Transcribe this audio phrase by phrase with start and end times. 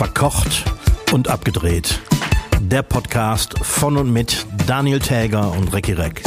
[0.00, 0.64] Verkocht
[1.12, 2.00] und abgedreht.
[2.58, 6.22] Der Podcast von und mit Daniel Täger und Recki Reck.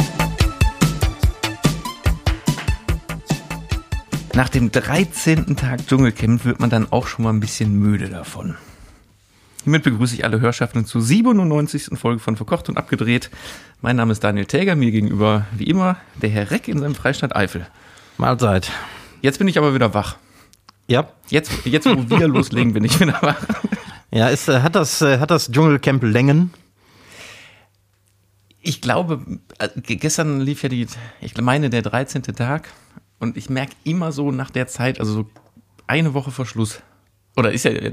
[4.32, 5.56] Nach dem 13.
[5.56, 8.54] Tag Dschungelcamp wird man dann auch schon mal ein bisschen müde davon.
[9.64, 11.98] Hiermit begrüße ich alle Hörschaften zur 97.
[11.98, 13.28] Folge von Verkocht und Abgedreht.
[13.80, 17.34] Mein Name ist Daniel Täger, mir gegenüber wie immer der Herr Reck in seinem Freistaat
[17.34, 17.66] Eifel.
[18.18, 18.70] Mahlzeit.
[19.20, 20.14] Jetzt bin ich aber wieder wach.
[20.86, 21.08] Ja.
[21.28, 23.42] Jetzt, jetzt wo wir loslegen, bin ich wieder wach.
[24.10, 26.52] Ja, ist, äh, hat, das, äh, hat das Dschungelcamp Längen?
[28.60, 30.86] Ich glaube, äh, gestern lief ja die,
[31.20, 32.22] ich meine, der 13.
[32.22, 32.68] Tag.
[33.18, 35.30] Und ich merke immer so nach der Zeit, also so
[35.86, 36.82] eine Woche vor Schluss.
[37.36, 37.90] Oder ist ja, ja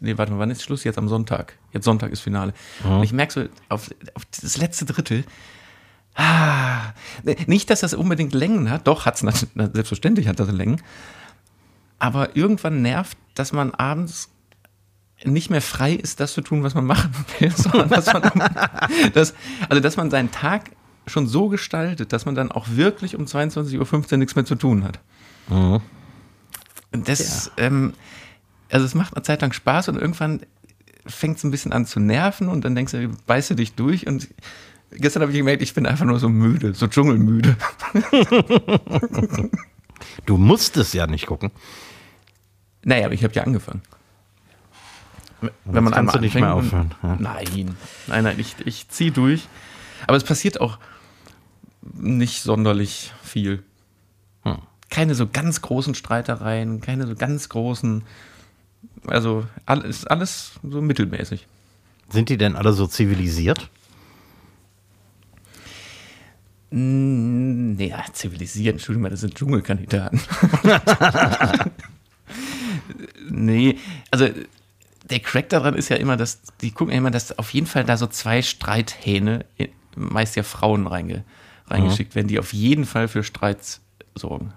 [0.00, 0.84] nee, warte mal, wann ist Schluss?
[0.84, 1.56] Jetzt am Sonntag.
[1.72, 2.52] Jetzt Sonntag ist Finale.
[2.84, 2.90] Mhm.
[2.92, 5.24] Und ich merke so auf, auf das letzte Drittel,
[6.14, 6.92] ah,
[7.46, 10.82] nicht, dass das unbedingt Längen hat, doch, hat es selbstverständlich hat das Längen.
[12.02, 14.28] Aber irgendwann nervt, dass man abends
[15.22, 18.22] nicht mehr frei ist, das zu tun, was man machen will, sondern dass man,
[19.14, 19.34] dass,
[19.68, 20.72] also dass man seinen Tag
[21.06, 24.82] schon so gestaltet, dass man dann auch wirklich um 22.15 Uhr nichts mehr zu tun
[24.82, 24.98] hat.
[25.48, 25.80] Mhm.
[26.90, 27.92] Und das, ähm,
[28.68, 30.40] also es macht eine Zeit lang Spaß und irgendwann
[31.06, 34.08] fängt es ein bisschen an zu nerven und dann denkst du, beißt du dich durch
[34.08, 34.26] und
[34.90, 37.56] gestern habe ich gemerkt, ich bin einfach nur so müde, so dschungelmüde.
[40.26, 41.50] Du musst es ja nicht gucken.
[42.84, 43.82] Naja, aber ich habe ja angefangen.
[45.64, 47.16] Wenn man einmal du nicht mehr aufhören, ja.
[47.18, 47.74] Nein,
[48.06, 49.48] nein, nein, ich, ich ziehe durch.
[50.06, 50.78] Aber es passiert auch
[51.94, 53.62] nicht sonderlich viel.
[54.44, 54.58] Hm.
[54.88, 58.04] Keine so ganz großen Streitereien, keine so ganz großen.
[59.06, 61.46] Also alles, alles so mittelmäßig.
[62.08, 63.68] Sind die denn alle so zivilisiert?
[66.70, 70.20] Mm, Nee, ja, zivilisiert, Entschuldigung, das sind Dschungelkandidaten.
[73.28, 73.78] nee,
[74.10, 74.28] also
[75.10, 77.84] der Crack daran ist ja immer, dass die gucken ja immer, dass auf jeden Fall
[77.84, 79.44] da so zwei Streithähne,
[79.96, 81.24] meist ja Frauen reinge,
[81.66, 83.80] reingeschickt werden, die auf jeden Fall für Streits
[84.14, 84.52] sorgen.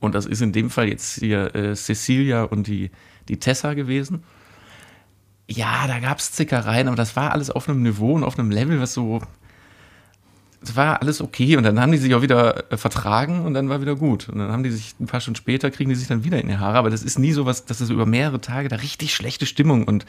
[0.00, 2.90] Und das ist in dem Fall jetzt hier äh, Cecilia und die,
[3.28, 4.22] die Tessa gewesen.
[5.48, 8.50] Ja, da gab es Zickereien, aber das war alles auf einem Niveau und auf einem
[8.50, 9.22] Level, was so.
[10.64, 13.68] Es war alles okay und dann haben die sich auch wieder äh, vertragen und dann
[13.68, 14.28] war wieder gut.
[14.28, 16.48] Und dann haben die sich ein paar Stunden später, kriegen die sich dann wieder in
[16.48, 16.78] die Haare.
[16.78, 19.84] Aber das ist nie so was, dass es über mehrere Tage da richtig schlechte Stimmung
[19.84, 20.06] und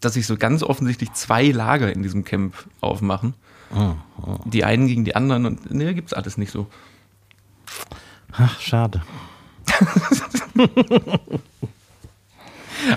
[0.00, 3.34] dass sich so ganz offensichtlich zwei Lager in diesem Camp aufmachen.
[4.46, 6.66] Die einen gegen die anderen und ne, gibt's alles nicht so.
[8.32, 9.02] Ach, schade.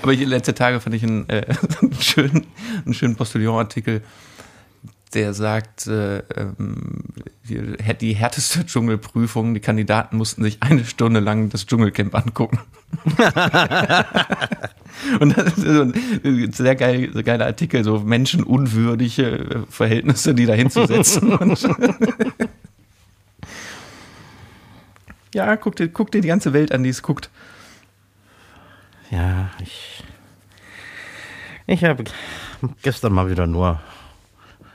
[0.02, 1.44] Aber die letzte Tage fand ich einen, äh,
[1.82, 2.46] einen schönen,
[2.84, 4.02] einen schönen Postillon-Artikel,
[5.14, 7.04] der sagt, äh, ähm,
[7.48, 12.58] die, die härteste Dschungelprüfung, die Kandidaten mussten sich eine Stunde lang das Dschungelcamp angucken.
[15.20, 21.56] Und das ist so ein sehr geil, geiler Artikel, so menschenunwürdige Verhältnisse, die da hinzusetzen.
[25.34, 27.30] Ja, guck dir, guck dir die ganze Welt an, die es guckt.
[29.10, 30.04] Ja, ich.
[31.66, 32.04] Ich habe
[32.82, 33.80] gestern mal wieder nur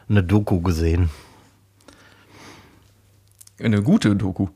[0.09, 1.09] eine Doku gesehen.
[3.59, 4.47] Eine gute Doku.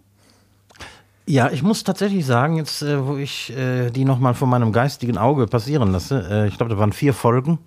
[1.25, 5.17] Ja, ich muss tatsächlich sagen, jetzt, äh, wo ich äh, die nochmal vor meinem geistigen
[5.17, 7.59] Auge passieren lasse, äh, ich glaube, da waren vier Folgen,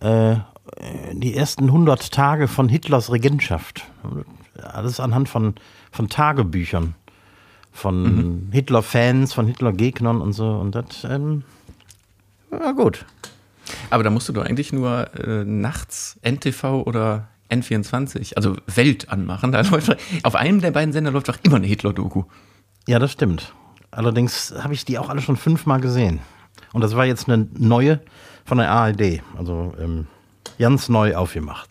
[0.00, 0.36] äh,
[1.12, 3.84] die ersten 100 Tage von Hitlers Regentschaft.
[4.60, 5.54] Alles anhand von,
[5.92, 6.94] von Tagebüchern.
[7.70, 10.48] Von Hitler-Fans, von Hitler-Gegnern und so.
[10.48, 11.42] Und das, ähm,
[12.50, 13.04] war gut.
[13.90, 19.52] Aber da musst du doch eigentlich nur äh, nachts NTV oder N24, also Welt anmachen.
[19.52, 22.24] Da läuft, auf einem der beiden Sender läuft doch immer eine Hitler-Doku.
[22.86, 23.52] Ja, das stimmt.
[23.90, 26.20] Allerdings habe ich die auch alle schon fünfmal gesehen.
[26.72, 28.00] Und das war jetzt eine neue
[28.44, 29.22] von der ARD.
[29.38, 30.06] Also ähm,
[30.58, 31.70] ganz neu aufgemacht.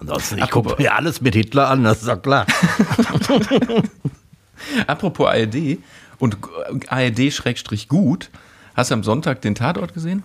[0.00, 2.46] Ansonsten, ich gucke mir alles mit Hitler an, das ist doch klar.
[4.86, 5.78] Apropos ARD
[6.18, 6.36] und
[6.88, 8.30] ARD-gut,
[8.74, 10.22] hast du am Sonntag den Tatort gesehen?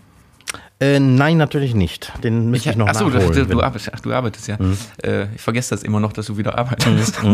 [0.80, 2.12] äh, nein, natürlich nicht.
[2.24, 3.34] Den müsste ich, noch Achso, du, nachholen.
[3.34, 4.58] du, du, arbeitest, ach, du arbeitest ja.
[5.04, 7.20] Äh, ich vergesse das immer noch, dass du wieder arbeitest.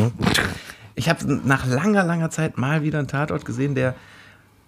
[0.98, 3.96] Ich habe nach langer, langer Zeit mal wieder einen Tatort gesehen, der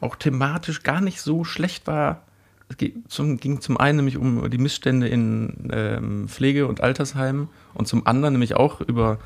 [0.01, 2.23] auch thematisch gar nicht so schlecht war.
[2.69, 7.47] Es ging zum, ging zum einen nämlich um die Missstände in ähm, Pflege- und Altersheimen
[7.73, 9.19] und zum anderen nämlich auch über,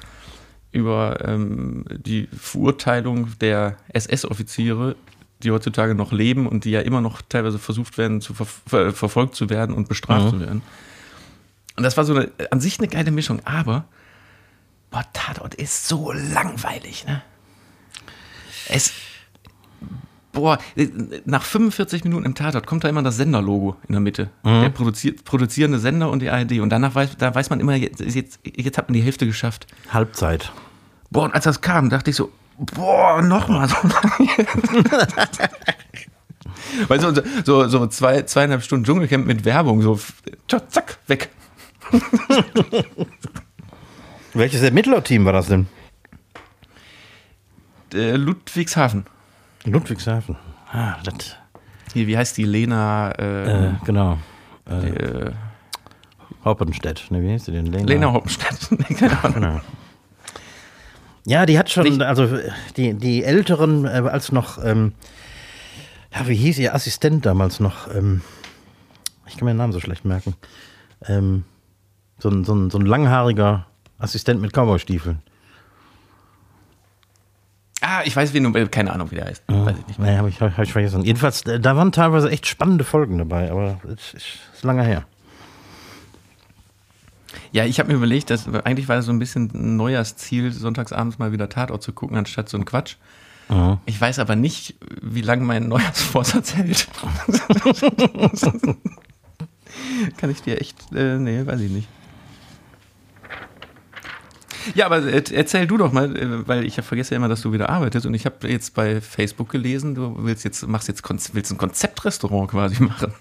[0.71, 4.95] über ähm, die Verurteilung der SS-Offiziere,
[5.43, 8.93] die heutzutage noch leben und die ja immer noch teilweise versucht werden, zu ver ver
[8.93, 10.61] verfolgt zu werden und bestraft zu werden.
[11.77, 13.85] Und das war so eine, an sich eine geile Mischung, aber
[14.91, 17.21] boah, Tatort ist so langweilig, ne?
[18.67, 18.93] Es,
[20.31, 20.87] boah, äh,
[21.25, 24.29] nach 45 Minuten im Tatort kommt da immer das Senderlogo in der Mitte.
[24.61, 26.59] Der produziert, produzierende Sender und die ARD.
[26.59, 29.67] Und danach weiß, da weiß man immer, jetzt, jetzt, jetzt hat man die Hälfte geschafft.
[29.89, 30.51] Halbzeit.
[31.09, 34.29] Boah, und als das kam, dachte ich so, boah, nochmal so lange.
[36.87, 37.13] Weil so,
[37.43, 39.99] so, so zwei, zweieinhalb Stunden Dschungelcamp mit Werbung, so
[40.47, 41.29] tja, zack, weg.
[44.33, 45.67] Welches Ermittlerteam war das denn?
[47.93, 49.05] Äh, Ludwigshafen.
[49.65, 50.37] Ludwigshafen.
[50.71, 51.35] Ah, das.
[51.93, 52.45] Hier, wie heißt die?
[52.45, 54.17] Lena, äh, Äh, genau.
[54.69, 55.31] äh,
[56.45, 57.07] Hoppenstedt.
[57.09, 57.65] Ne, wie heißt sie denn?
[57.65, 57.85] Lena.
[57.85, 58.69] Lena Hoppenstedt.
[59.23, 59.33] Ahnung.
[59.33, 59.61] Genau.
[61.25, 62.27] Ja, die hat schon, also
[62.77, 64.93] die, die Älteren, äh, als noch, ähm,
[66.13, 67.93] ja, wie hieß ihr Assistent damals noch?
[67.93, 68.21] Ähm,
[69.27, 70.35] ich kann mir den Namen so schlecht merken.
[71.05, 71.43] Ähm,
[72.17, 73.67] so, ein, so, ein, so ein langhaariger
[73.99, 75.19] Assistent mit Cowboystiefeln.
[77.81, 79.43] Ah, ich weiß, wen du, äh, keine Ahnung, wie der heißt.
[79.47, 79.99] Weiß ich nicht.
[79.99, 81.03] Nee, habe ich, hab ich vergessen.
[81.03, 85.05] Jedenfalls, äh, da waren teilweise echt spannende Folgen dabei, aber es ist, ist lange her.
[87.51, 91.19] Ja, ich habe mir überlegt, dass eigentlich war das so ein bisschen ein Neujahrsziel, sonntagsabends
[91.19, 92.95] mal wieder Tatort zu gucken, anstatt so ein Quatsch.
[93.85, 96.87] Ich weiß aber nicht, wie lange mein Neujahrsvorsatz hält.
[100.17, 101.89] Kann ich dir echt, äh, nee, weiß ich nicht.
[104.73, 107.51] Ja, aber äh, erzähl du doch mal, äh, weil ich vergesse ja immer, dass du
[107.51, 111.51] wieder arbeitest und ich habe jetzt bei Facebook gelesen, du willst jetzt, machst jetzt, willst
[111.51, 113.13] ein Konzeptrestaurant quasi machen.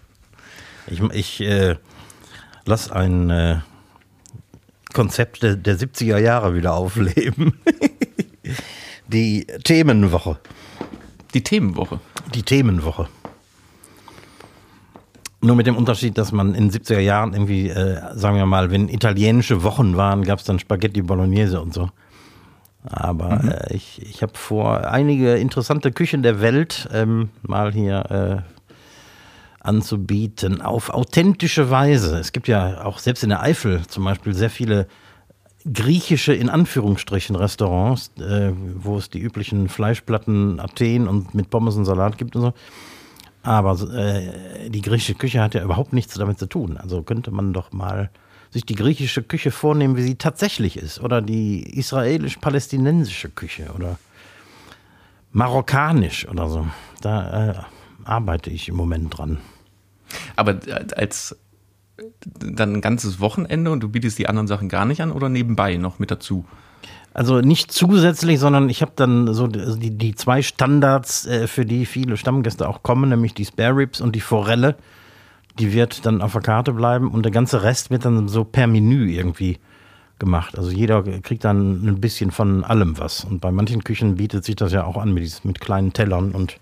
[0.86, 1.76] Ich, ich äh,
[2.66, 3.58] lass ein äh,
[4.92, 7.54] Konzept der, der 70er Jahre wieder aufleben.
[9.08, 10.38] Die Themenwoche.
[11.34, 12.00] Die Themenwoche.
[12.34, 13.08] Die Themenwoche.
[15.42, 18.70] Nur mit dem Unterschied, dass man in den 70er Jahren irgendwie, äh, sagen wir mal,
[18.70, 21.90] wenn italienische Wochen waren, gab es dann Spaghetti Bolognese und so.
[22.82, 28.59] Aber äh, ich, ich habe vor, einige interessante Küchen der Welt ähm, mal hier äh,
[29.60, 32.18] anzubieten, auf authentische Weise.
[32.18, 34.86] Es gibt ja auch selbst in der Eifel zum Beispiel sehr viele
[35.70, 41.84] griechische, in Anführungsstrichen, Restaurants, äh, wo es die üblichen Fleischplatten Athen und mit Pommes und
[41.84, 42.52] Salat gibt und so.
[43.42, 46.76] Aber äh, die griechische Küche hat ja überhaupt nichts damit zu tun.
[46.76, 48.10] Also könnte man doch mal
[48.50, 51.00] sich die griechische Küche vornehmen, wie sie tatsächlich ist.
[51.00, 53.98] Oder die israelisch-palästinensische Küche oder
[55.32, 56.66] marokkanisch oder so.
[57.00, 57.54] Da äh,
[58.04, 59.38] arbeite ich im Moment dran.
[60.36, 60.58] Aber
[60.96, 61.36] als
[62.22, 65.76] dann ein ganzes Wochenende und du bietest die anderen Sachen gar nicht an oder nebenbei
[65.76, 66.44] noch mit dazu?
[67.12, 71.66] Also nicht zusätzlich, sondern ich habe dann so die, also die, zwei Standards, äh, für
[71.66, 74.76] die viele Stammgäste auch kommen, nämlich die Spare Ribs und die Forelle.
[75.58, 78.68] Die wird dann auf der Karte bleiben und der ganze Rest wird dann so per
[78.68, 79.58] Menü irgendwie
[80.20, 80.56] gemacht.
[80.56, 83.24] Also jeder kriegt dann ein bisschen von allem was.
[83.24, 86.60] Und bei manchen Küchen bietet sich das ja auch an mit, mit kleinen Tellern und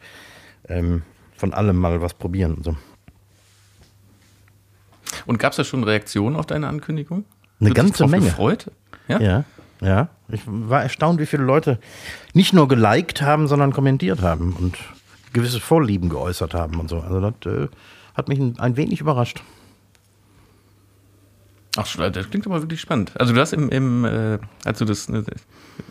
[0.68, 1.02] ähm,
[1.38, 2.54] von allem mal was probieren.
[2.54, 2.76] Und so.
[5.24, 7.24] Und gab es da schon Reaktionen auf deine Ankündigung?
[7.60, 8.26] Eine dich ganze Menge.
[8.26, 8.70] Gefreut?
[9.08, 9.20] Ja?
[9.20, 9.44] Ja,
[9.80, 10.08] ja.
[10.28, 11.78] Ich war erstaunt, wie viele Leute
[12.34, 14.76] nicht nur geliked haben, sondern kommentiert haben und
[15.32, 17.00] gewisse Vorlieben geäußert haben und so.
[17.00, 17.68] Also das äh,
[18.14, 19.42] hat mich ein, ein wenig überrascht.
[21.76, 23.12] Ach, das klingt aber wirklich spannend.
[23.20, 25.24] Also du hast im, im äh, als du das ne,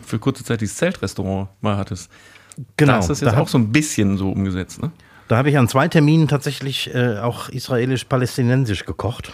[0.04, 2.10] für kurze Zeit dieses Zeltrestaurant mal hattest,
[2.76, 4.92] da hast du das jetzt Genau, da auch so ein bisschen so umgesetzt, ne?
[5.28, 9.32] Da habe ich an zwei Terminen tatsächlich äh, auch israelisch-palästinensisch gekocht.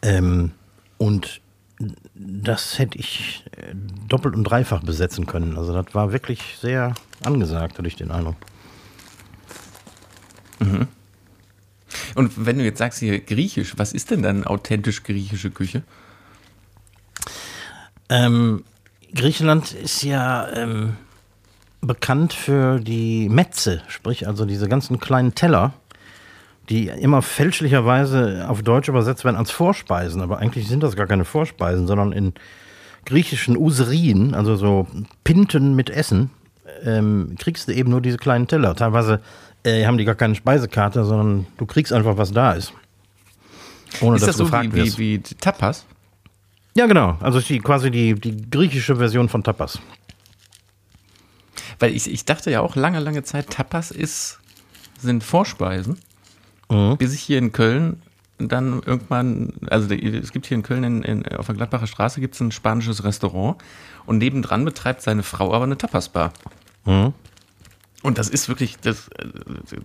[0.00, 0.52] Ähm,
[0.96, 1.40] und
[2.14, 3.74] das hätte ich äh,
[4.08, 5.58] doppelt und dreifach besetzen können.
[5.58, 8.36] Also das war wirklich sehr angesagt, hatte ich den Eindruck.
[12.14, 15.82] Und wenn du jetzt sagst hier griechisch, was ist denn dann authentisch griechische Küche?
[18.08, 18.64] Ähm,
[19.14, 20.96] Griechenland ist ja ähm,
[21.82, 25.74] bekannt für die Metze, sprich also diese ganzen kleinen Teller,
[26.68, 30.22] die immer fälschlicherweise auf Deutsch übersetzt werden als Vorspeisen.
[30.22, 32.32] Aber eigentlich sind das gar keine Vorspeisen, sondern in
[33.04, 34.86] griechischen Userien, also so
[35.24, 36.30] Pinten mit Essen,
[36.84, 38.76] ähm, kriegst du eben nur diese kleinen Teller.
[38.76, 39.20] Teilweise
[39.64, 42.72] äh, haben die gar keine Speisekarte, sondern du kriegst einfach, was da ist.
[44.00, 45.84] Ohne ist dass das du so gefragt wie, wie, wie Tapas?
[46.74, 47.18] Ja, genau.
[47.20, 49.80] Also die, quasi die, die griechische Version von Tapas.
[51.78, 54.38] Weil ich, ich dachte ja auch lange, lange Zeit, Tapas ist,
[54.98, 55.98] sind Vorspeisen,
[56.70, 56.96] Mhm.
[56.96, 58.00] bis ich hier in Köln
[58.38, 62.20] dann irgendwann, also der- es gibt hier in Köln in, in, auf der Gladbacher Straße
[62.20, 63.56] gibt es ein spanisches Restaurant
[64.06, 66.32] und nebendran betreibt seine Frau aber eine Tapasbar.
[66.84, 67.12] Mhm.
[68.02, 69.26] Und das ist wirklich, das, äh,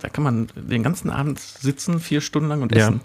[0.00, 2.88] da kann man den ganzen Abend sitzen, vier Stunden lang und Ja.
[2.88, 3.00] essen.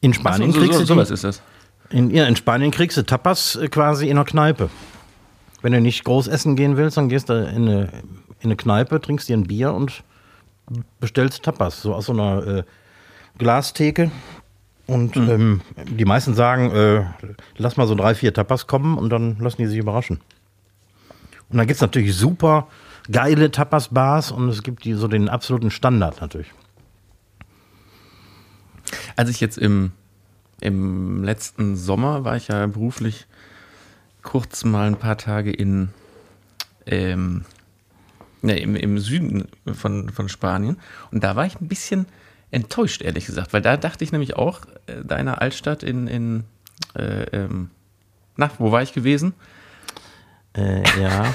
[0.00, 1.40] In Ach so, Spanien so, kriegst so, du sowas ist das.
[1.90, 4.68] in, ja, in Spanien kriegst du Tapas äh, quasi in einer Kneipe.
[5.64, 7.84] Wenn du nicht groß essen gehen willst, dann gehst du in eine,
[8.40, 10.04] in eine Kneipe, trinkst dir ein Bier und
[11.00, 12.62] bestellst Tapas, so aus so einer äh,
[13.38, 14.10] Glastheke.
[14.86, 15.30] Und mhm.
[15.30, 17.06] ähm, die meisten sagen, äh,
[17.56, 20.20] lass mal so drei, vier Tapas kommen und dann lassen die sich überraschen.
[21.48, 22.68] Und dann gibt es natürlich super
[23.10, 26.52] geile Tapas-Bars und es gibt die so den absoluten Standard natürlich.
[29.16, 29.92] Als ich jetzt im,
[30.60, 33.26] im letzten Sommer war ich ja beruflich
[34.24, 35.90] kurz mal ein paar Tage in
[36.86, 37.44] ähm,
[38.42, 40.78] ne, im, im Süden von, von Spanien
[41.12, 42.06] und da war ich ein bisschen
[42.50, 46.44] enttäuscht, ehrlich gesagt, weil da dachte ich nämlich auch, äh, deiner Altstadt in, in
[46.96, 47.70] äh, ähm,
[48.36, 49.34] na, wo war ich gewesen?
[50.56, 51.34] Äh, ja.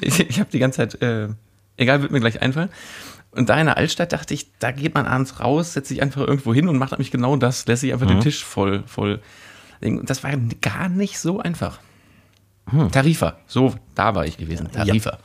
[0.00, 1.28] ich ich habe die ganze Zeit, äh,
[1.76, 2.70] egal, wird mir gleich einfallen.
[3.30, 6.22] Und da in der Altstadt dachte ich, da geht man abends raus, setzt sich einfach
[6.22, 8.12] irgendwo hin und macht nämlich genau das, lässt sich einfach mhm.
[8.12, 9.20] den Tisch voll, voll.
[9.80, 11.78] Das war gar nicht so einfach.
[12.70, 12.90] Hm.
[12.90, 14.70] Tarifa, so, da war ich gewesen.
[14.70, 15.10] Tarifa.
[15.10, 15.18] Ja.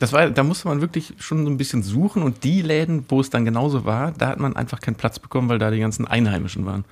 [0.00, 3.20] Das war, da musste man wirklich schon so ein bisschen suchen und die Läden, wo
[3.20, 6.08] es dann genauso war, da hat man einfach keinen Platz bekommen, weil da die ganzen
[6.08, 6.86] Einheimischen waren.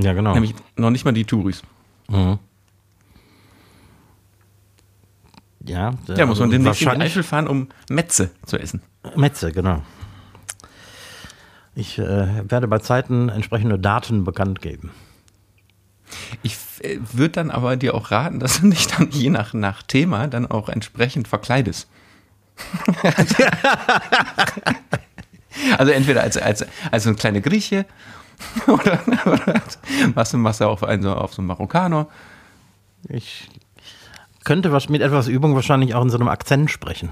[0.00, 0.32] Ja, genau.
[0.32, 1.62] Nämlich noch nicht mal die Touris.
[2.08, 2.38] Mhm.
[5.66, 8.82] Ja, ja, muss man den in die Eifel fahren, um Metze zu essen.
[9.16, 9.82] Metze, genau.
[11.74, 14.90] Ich äh, werde bei Zeiten entsprechende Daten bekannt geben.
[16.42, 19.82] Ich äh, würde dann aber dir auch raten, dass du dich dann je nach, nach
[19.82, 21.88] Thema dann auch entsprechend verkleidest.
[25.78, 27.84] also entweder als, als, als so ein kleiner Grieche
[28.68, 29.62] oder, oder
[30.14, 32.06] machst du, machst du auf, einen, auf so einen Marokkaner.
[33.08, 33.48] Ich
[34.44, 37.10] könnte was mit etwas Übung wahrscheinlich auch in so einem Akzent sprechen.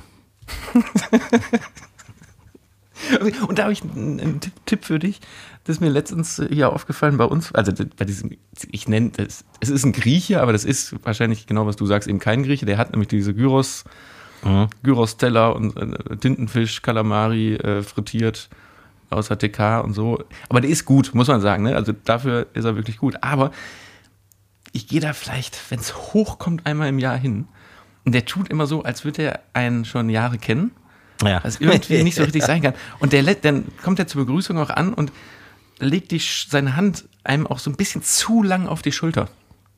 [3.49, 5.21] Und da habe ich einen Tipp, Tipp, für dich.
[5.64, 7.52] Das ist mir letztens hier aufgefallen bei uns.
[7.52, 8.37] Also bei diesem,
[8.71, 12.09] ich nenne es, es ist ein Grieche, aber das ist wahrscheinlich genau, was du sagst,
[12.09, 12.66] eben kein Grieche.
[12.66, 13.85] Der hat nämlich diese Gyros,
[14.42, 14.69] mhm.
[14.83, 18.49] Gyros-Teller und äh, Tintenfisch, Kalamari äh, frittiert
[19.11, 20.23] aus HTK und so.
[20.49, 21.64] Aber der ist gut, muss man sagen.
[21.64, 21.76] Ne?
[21.76, 23.23] Also dafür ist er wirklich gut.
[23.23, 23.52] Aber
[24.73, 27.47] ich gehe da vielleicht, wenn es hochkommt, einmal im Jahr hin.
[28.04, 30.73] Und der tut immer so, als würde er einen schon Jahre kennen.
[31.25, 31.41] Ja.
[31.43, 32.75] Was irgendwie nicht so richtig sein kann.
[33.00, 35.12] Und der, dann kommt er zur Begrüßung auch an und
[35.79, 39.29] legt die, seine Hand einem auch so ein bisschen zu lang auf die Schulter.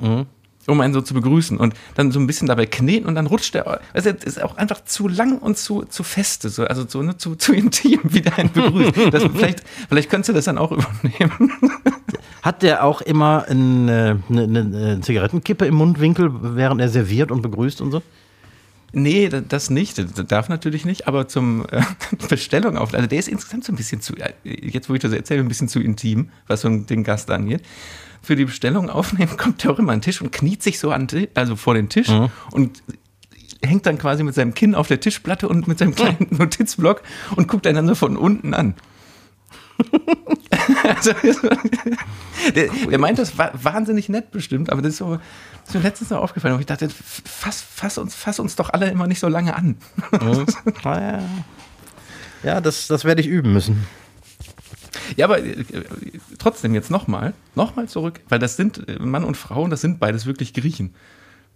[0.00, 0.26] Mhm
[0.66, 3.54] um einen so zu begrüßen und dann so ein bisschen dabei kneten und dann rutscht
[3.54, 7.02] der, also es ist auch einfach zu lang und zu, zu feste, so, also so,
[7.02, 9.12] ne, zu, zu intim, wie der einen begrüßt.
[9.12, 11.52] Das, vielleicht, vielleicht könntest du das dann auch übernehmen.
[12.42, 17.80] Hat der auch immer eine, eine, eine Zigarettenkippe im Mundwinkel, während er serviert und begrüßt
[17.80, 18.02] und so?
[18.94, 19.98] Nee, das nicht.
[19.98, 21.82] Das darf natürlich nicht, aber zum äh,
[22.28, 22.94] Bestellung auf.
[22.94, 25.48] Also der ist insgesamt so ein bisschen zu, äh, jetzt wo ich das erzähle, ein
[25.48, 27.62] bisschen zu intim, was so den Gast angeht
[28.24, 30.90] für die Bestellung aufnehmen, kommt er auch immer an den Tisch und kniet sich so
[30.90, 32.30] an, also vor den Tisch mhm.
[32.50, 32.82] und
[33.62, 37.02] hängt dann quasi mit seinem Kinn auf der Tischplatte und mit seinem kleinen Notizblock
[37.36, 38.74] und guckt einen dann so von unten an.
[40.84, 41.12] Also,
[42.54, 46.10] der, der, meint das wahnsinnig nett bestimmt, aber das ist, so, das ist mir letztens
[46.10, 46.54] noch aufgefallen.
[46.54, 49.76] Und ich dachte, fass, fass, uns, fass uns doch alle immer nicht so lange an.
[50.12, 50.46] Mhm.
[52.42, 53.86] ja, das, das werde ich üben müssen.
[55.16, 55.64] Ja, aber äh,
[56.38, 60.00] trotzdem jetzt nochmal, nochmal zurück, weil das sind äh, Mann und Frau und das sind
[60.00, 60.94] beides wirklich Griechen.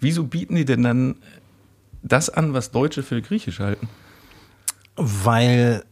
[0.01, 1.17] Wieso bieten die denn dann
[2.03, 3.89] das an, was Deutsche für Griechisch halten?
[4.97, 5.85] Weil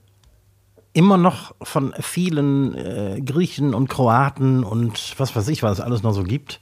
[0.96, 6.02] immer noch von vielen äh, Griechen und Kroaten und was weiß ich, was es alles
[6.02, 6.58] noch so gibt,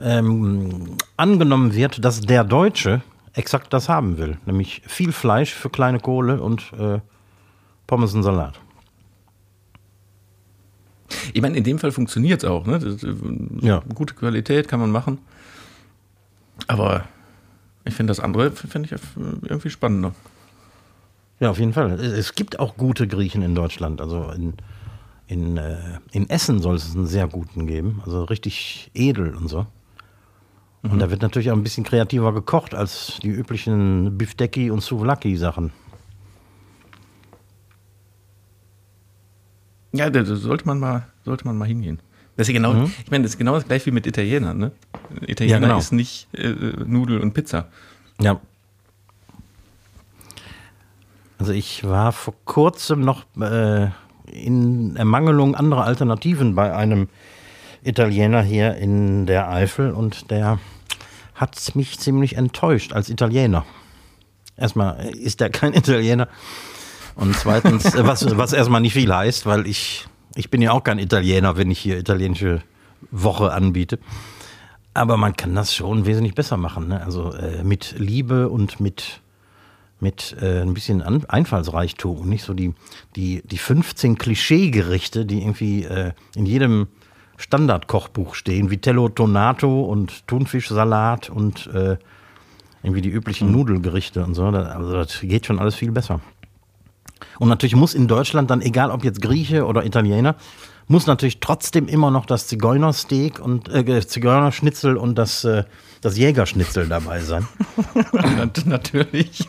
[0.00, 3.02] ähm, angenommen wird, dass der Deutsche
[3.34, 4.38] exakt das haben will.
[4.46, 7.00] Nämlich viel Fleisch für kleine Kohle und äh,
[7.86, 8.58] Pommes und Salat.
[11.34, 12.64] Ich meine, in dem Fall funktioniert es auch.
[12.64, 12.78] Ne?
[12.78, 13.14] Das, äh,
[13.60, 13.82] ja.
[13.94, 15.18] Gute Qualität kann man machen.
[16.66, 17.04] Aber
[17.84, 19.00] ich finde das andere finde ich
[19.42, 20.14] irgendwie spannender.
[21.40, 21.92] Ja, auf jeden Fall.
[21.92, 24.00] Es gibt auch gute Griechen in Deutschland.
[24.00, 24.54] Also in,
[25.26, 25.76] in, äh,
[26.10, 28.02] in Essen soll es einen sehr guten geben.
[28.04, 29.66] Also richtig edel und so.
[30.82, 30.98] Und mhm.
[30.98, 35.72] da wird natürlich auch ein bisschen kreativer gekocht als die üblichen Bifdecki und Souvlaki-Sachen.
[39.92, 42.00] Ja, da sollte man mal, sollte man mal hingehen.
[42.36, 42.92] Das ist ja genau, mhm.
[43.04, 44.72] ich meine, das ist genau das gleiche wie mit Italienern, ne?
[45.26, 45.78] Italiener ja, genau.
[45.78, 46.52] ist nicht äh,
[46.86, 47.68] Nudel und Pizza.
[48.20, 48.40] Ja.
[51.38, 53.88] Also ich war vor kurzem noch äh,
[54.30, 57.08] in Ermangelung anderer Alternativen bei einem
[57.82, 60.58] Italiener hier in der Eifel und der
[61.34, 63.64] hat mich ziemlich enttäuscht als Italiener.
[64.56, 66.28] Erstmal ist er kein Italiener
[67.14, 70.98] und zweitens, was, was erstmal nicht viel heißt, weil ich, ich bin ja auch kein
[70.98, 72.62] Italiener, wenn ich hier italienische
[73.10, 73.98] Woche anbiete.
[74.94, 76.88] Aber man kann das schon wesentlich besser machen.
[76.88, 77.02] Ne?
[77.04, 79.20] Also äh, mit Liebe und mit,
[80.00, 82.74] mit äh, ein bisschen An Einfallsreichtum und nicht so die,
[83.16, 86.88] die, die 15 Klischeegerichte, die irgendwie äh, in jedem
[87.36, 91.96] Standardkochbuch stehen, Vitello Tonato und Thunfischsalat und äh,
[92.82, 94.46] irgendwie die üblichen Nudelgerichte und so.
[94.46, 96.20] Also das geht schon alles viel besser.
[97.38, 100.36] Und natürlich muss in Deutschland dann, egal ob jetzt Grieche oder Italiener,
[100.86, 105.64] muss natürlich trotzdem immer noch das Zigeunersteak und äh, Zigeunerschnitzel und das, äh,
[106.00, 107.46] das Jägerschnitzel dabei sein.
[108.64, 109.48] Natürlich.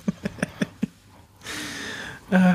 [2.32, 2.54] Äh.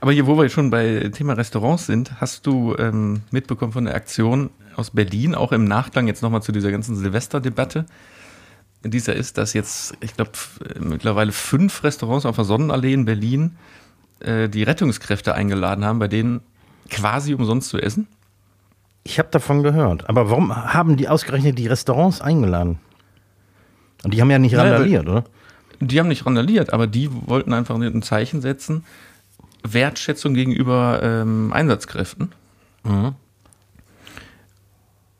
[0.00, 3.94] Aber hier, wo wir schon bei Thema Restaurants sind, hast du ähm, mitbekommen von der
[3.94, 7.86] Aktion aus Berlin, auch im Nachgang jetzt nochmal zu dieser ganzen Silvesterdebatte.
[8.82, 10.32] Dieser ist, dass jetzt, ich glaube,
[10.78, 13.56] mittlerweile fünf Restaurants auf der Sonnenallee in Berlin
[14.20, 16.42] äh, die Rettungskräfte eingeladen haben, bei denen
[16.90, 18.06] quasi umsonst zu essen?
[19.04, 20.08] Ich habe davon gehört.
[20.08, 22.78] Aber warum haben die ausgerechnet die Restaurants eingeladen?
[24.02, 25.24] Und die haben ja nicht randaliert, oder?
[25.86, 28.84] Die haben nicht randaliert, aber die wollten einfach ein Zeichen setzen.
[29.62, 32.32] Wertschätzung gegenüber ähm, Einsatzkräften.
[32.84, 33.14] Mhm.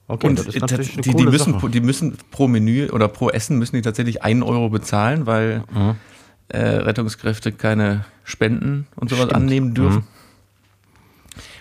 [0.07, 4.23] Okay, und die, die, müssen, die müssen pro Menü oder pro Essen müssen die tatsächlich
[4.23, 5.97] einen Euro bezahlen, weil mhm
[6.49, 9.37] äh, Rettungskräfte keine Spenden und sowas Stimmt.
[9.37, 10.01] annehmen dürfen.
[10.01, 10.05] Mhm.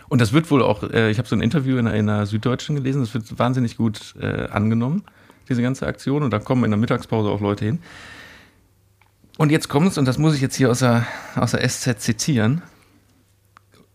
[0.10, 2.75] Und das wird wohl auch, äh, ich habe so ein Interview in, in einer Süddeutschen
[2.75, 5.03] gelesen, das wird wahnsinnig gut äh, angenommen,
[5.50, 6.24] diese ganze Aktion.
[6.24, 7.79] Und da kommen in der Mittagspause auch Leute hin.
[9.37, 11.99] Und jetzt kommt es, und das muss ich jetzt hier aus der, aus der SZ
[11.99, 12.61] zitieren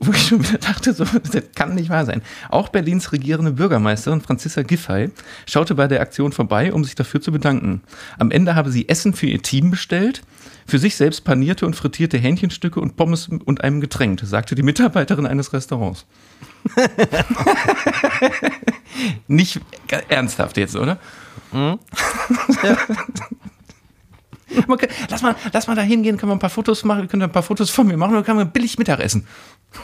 [0.01, 2.23] wo ich schon wieder dachte, so, das kann nicht wahr sein.
[2.51, 5.11] Auch Berlins regierende Bürgermeisterin Franziska Giffey
[5.47, 7.83] schaute bei der Aktion vorbei, um sich dafür zu bedanken.
[8.19, 10.23] Am Ende habe sie Essen für ihr Team bestellt,
[10.67, 15.27] für sich selbst panierte und frittierte Hähnchenstücke und Pommes und einem Getränk, sagte die Mitarbeiterin
[15.27, 16.07] eines Restaurants.
[19.27, 19.61] nicht
[20.09, 20.99] ernsthaft jetzt, oder?
[21.53, 21.79] Mhm.
[22.63, 22.77] Ja.
[24.49, 27.23] Kann, lass, mal, lass mal da hingehen, können wir ein paar Fotos machen, wir können
[27.23, 29.27] ein paar Fotos von mir machen und dann können wir billig Mittagessen.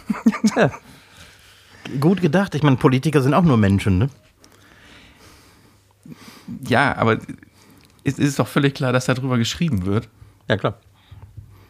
[0.56, 0.70] ja.
[2.00, 2.54] Gut gedacht.
[2.54, 4.08] Ich meine, Politiker sind auch nur Menschen, ne?
[6.66, 7.18] Ja, aber
[8.04, 10.08] es ist doch völlig klar, dass darüber geschrieben wird.
[10.48, 10.78] Ja, klar.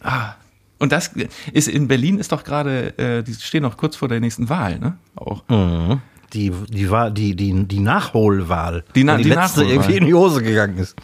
[0.03, 0.35] Ah,
[0.79, 1.13] und das
[1.53, 4.79] ist in Berlin ist doch gerade, äh, die stehen noch kurz vor der nächsten Wahl,
[4.79, 4.99] ne?
[5.15, 5.43] Auch.
[5.49, 6.01] Mhm.
[6.33, 8.85] Die, die, die, die, die Nachholwahl.
[8.95, 10.97] Die, Na, die, die letzte irgendwie in die Hose gegangen ist.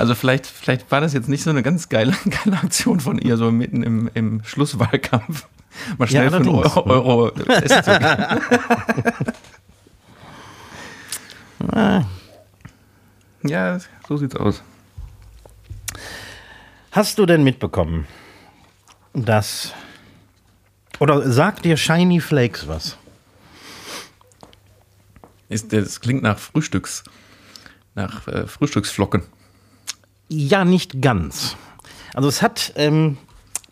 [0.00, 3.36] Also vielleicht, vielleicht war das jetzt nicht so eine ganz geile, geile Aktion von ihr,
[3.36, 5.46] so mitten im, im Schlusswahlkampf.
[5.98, 8.40] Mal schnell ja, für einen Euro, Euro essen zu gehen.
[13.42, 14.62] ja, so sieht's aus.
[16.92, 18.06] Hast du denn mitbekommen,
[19.12, 19.74] dass.
[20.98, 22.96] Oder sagt dir Shiny Flakes was?
[25.50, 27.04] Ist, das klingt nach Frühstücks.
[27.94, 29.24] Nach äh, Frühstücksflocken.
[30.32, 31.56] Ja, nicht ganz.
[32.14, 33.18] Also es hat, ähm,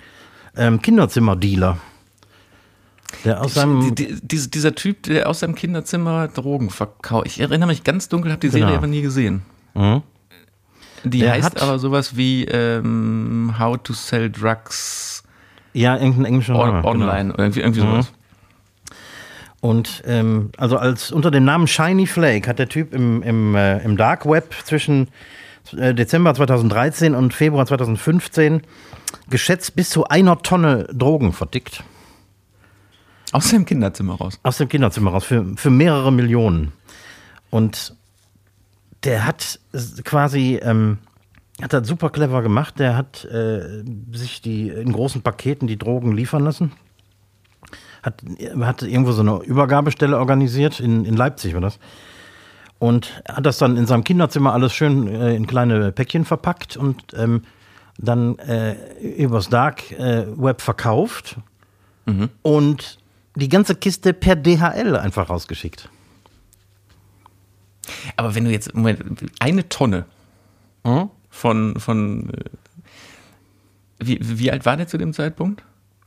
[0.57, 1.79] ähm, Kinderzimmerdealer.
[3.25, 7.27] Der aus seinem die, die, dieser Typ, der aus seinem Kinderzimmer Drogen verkauft.
[7.27, 8.79] Ich erinnere mich ganz dunkel, habe die Serie genau.
[8.79, 9.43] aber nie gesehen.
[9.75, 10.03] Mhm.
[11.05, 15.23] Die der heißt aber sowas wie ähm, How to Sell Drugs.
[15.73, 16.83] Ja, irgendein englischer Name.
[16.83, 16.89] Genau.
[16.89, 17.39] Online, genau.
[17.39, 18.11] irgendwie, irgendwie sowas.
[18.11, 18.21] Mhm.
[19.61, 23.79] Und ähm, also als unter dem Namen Shiny Flake hat der Typ im, im, äh,
[23.85, 25.09] im Dark Web zwischen
[25.77, 28.63] äh, Dezember 2013 und Februar 2015
[29.29, 31.85] geschätzt bis zu einer Tonne Drogen vertickt.
[33.33, 34.41] Aus dem Kinderzimmer raus.
[34.43, 36.73] Aus dem Kinderzimmer raus, für, für mehrere Millionen.
[37.51, 37.95] Und
[39.05, 39.59] der hat
[40.05, 40.99] quasi, ähm,
[41.63, 42.79] hat das super clever gemacht.
[42.79, 43.83] Der hat äh,
[44.13, 46.73] sich die in großen Paketen die Drogen liefern lassen.
[48.03, 48.23] Hat,
[48.61, 51.79] hat irgendwo so eine Übergabestelle organisiert, in, in Leipzig war das.
[52.79, 57.03] Und hat das dann in seinem Kinderzimmer alles schön äh, in kleine Päckchen verpackt und
[57.15, 57.43] ähm,
[57.99, 61.37] dann äh, übers Dark äh, Web verkauft
[62.07, 62.31] mhm.
[62.41, 62.99] und
[63.35, 65.91] die ganze Kiste per DHL einfach rausgeschickt.
[68.17, 69.03] Aber wenn du jetzt, Moment,
[69.39, 70.05] eine Tonne
[70.85, 71.11] hm?
[71.31, 72.45] von, von äh,
[73.99, 75.63] wie, wie alt war der zu dem Zeitpunkt?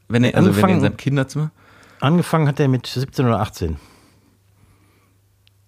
[0.07, 1.51] Wenn er, also wenn er in seinem Kinderzimmer?
[1.99, 3.77] Angefangen hat er mit 17 oder 18.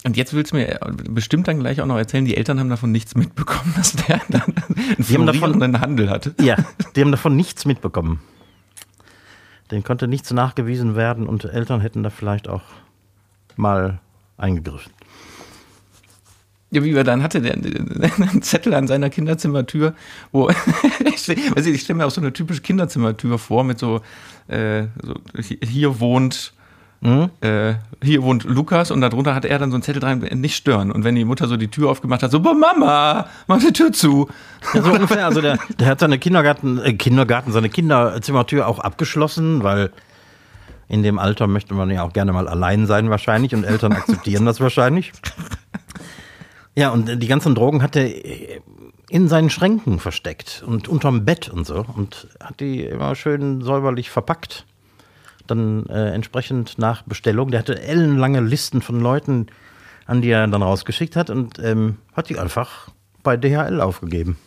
[0.06, 2.92] Und jetzt willst du mir bestimmt dann gleich auch noch erzählen, die Eltern haben davon
[2.92, 6.36] nichts mitbekommen, dass der dann einen die haben davon, einen Handel hatte.
[6.40, 6.58] Ja,
[6.96, 8.20] die haben davon nichts mitbekommen.
[9.72, 12.62] Den konnte nichts nachgewiesen werden und Eltern hätten da vielleicht auch
[13.56, 14.00] mal
[14.38, 14.92] eingegriffen.
[16.76, 17.54] Ja, wie wir dann hatte, der,
[18.18, 19.94] einen Zettel an seiner Kinderzimmertür,
[20.32, 20.50] wo,
[21.06, 24.02] ich, weiß ich, ich stelle mir auch so eine typische Kinderzimmertür vor mit so,
[24.48, 25.16] äh, so
[25.64, 26.54] hier wohnt
[27.02, 27.30] Mhm.
[27.42, 30.92] Äh, hier wohnt Lukas und darunter hat er dann so einen Zettel dran, nicht stören.
[30.92, 34.28] Und wenn die Mutter so die Tür aufgemacht hat, so, Mama, mach die Tür zu.
[34.74, 35.26] Ja, so ungefähr.
[35.26, 39.92] Also der, der hat seine Kindergarten, äh, Kindergarten, seine Kinderzimmertür auch abgeschlossen, weil
[40.88, 44.46] in dem Alter möchte man ja auch gerne mal allein sein wahrscheinlich und Eltern akzeptieren
[44.46, 45.12] das wahrscheinlich.
[46.76, 48.10] Ja, und die ganzen Drogen hat er
[49.10, 54.10] in seinen Schränken versteckt und unterm Bett und so und hat die immer schön säuberlich
[54.10, 54.66] verpackt
[55.48, 57.52] dann äh, entsprechend nach Bestellung.
[57.52, 59.48] Der hatte ellenlange Listen von Leuten,
[60.06, 62.90] an die er dann rausgeschickt hat und ähm, hat die einfach
[63.24, 64.38] bei DHL aufgegeben.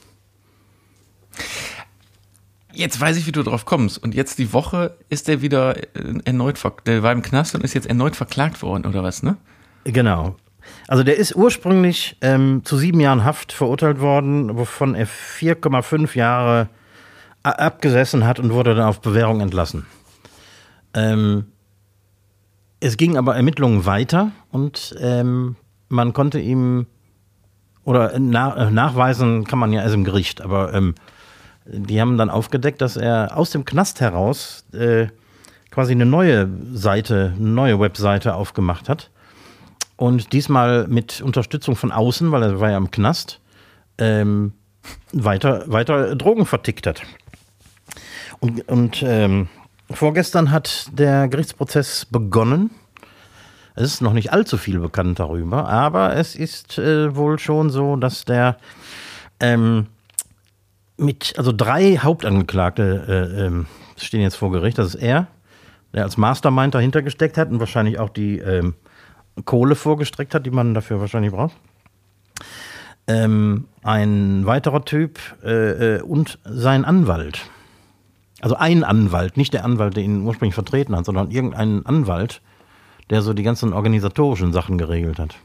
[2.72, 3.98] Jetzt weiß ich, wie du drauf kommst.
[3.98, 7.74] Und jetzt die Woche ist er wieder äh, erneut, der war im Knast und ist
[7.74, 9.36] jetzt erneut verklagt worden, oder was, ne?
[9.84, 10.36] Genau.
[10.88, 16.70] Also der ist ursprünglich ähm, zu sieben Jahren Haft verurteilt worden, wovon er 4,5 Jahre
[17.42, 19.86] abgesessen hat und wurde dann auf Bewährung entlassen.
[20.94, 21.46] Ähm,
[22.80, 25.56] es ging aber Ermittlungen weiter und ähm,
[25.90, 26.86] man konnte ihm
[27.84, 30.94] oder na, äh, nachweisen kann man ja erst im Gericht, aber ähm,
[31.66, 35.08] die haben dann aufgedeckt, dass er aus dem Knast heraus äh,
[35.70, 39.10] quasi eine neue Seite, eine neue Webseite aufgemacht hat.
[39.98, 43.40] Und diesmal mit Unterstützung von außen, weil er war ja im Knast,
[43.98, 44.54] ähm,
[45.12, 47.02] weiter, weiter Drogen vertickt hat.
[48.40, 49.48] Und, und ähm,
[49.90, 52.70] Vorgestern hat der Gerichtsprozess begonnen.
[53.74, 57.96] Es ist noch nicht allzu viel bekannt darüber, aber es ist äh, wohl schon so,
[57.96, 58.58] dass der
[59.40, 59.86] ähm,
[60.98, 63.64] mit, also drei Hauptangeklagte äh, äh,
[63.96, 64.76] stehen jetzt vor Gericht.
[64.76, 65.28] Das ist er,
[65.94, 68.74] der als Mastermind dahinter gesteckt hat und wahrscheinlich auch die ähm,
[69.44, 71.56] Kohle vorgestreckt hat, die man dafür wahrscheinlich braucht.
[73.06, 77.50] Ähm, ein weiterer Typ äh, äh, und sein Anwalt.
[78.40, 82.40] Also ein Anwalt, nicht der Anwalt, der ihn ursprünglich vertreten hat, sondern irgendein Anwalt,
[83.10, 85.36] der so die ganzen organisatorischen Sachen geregelt hat.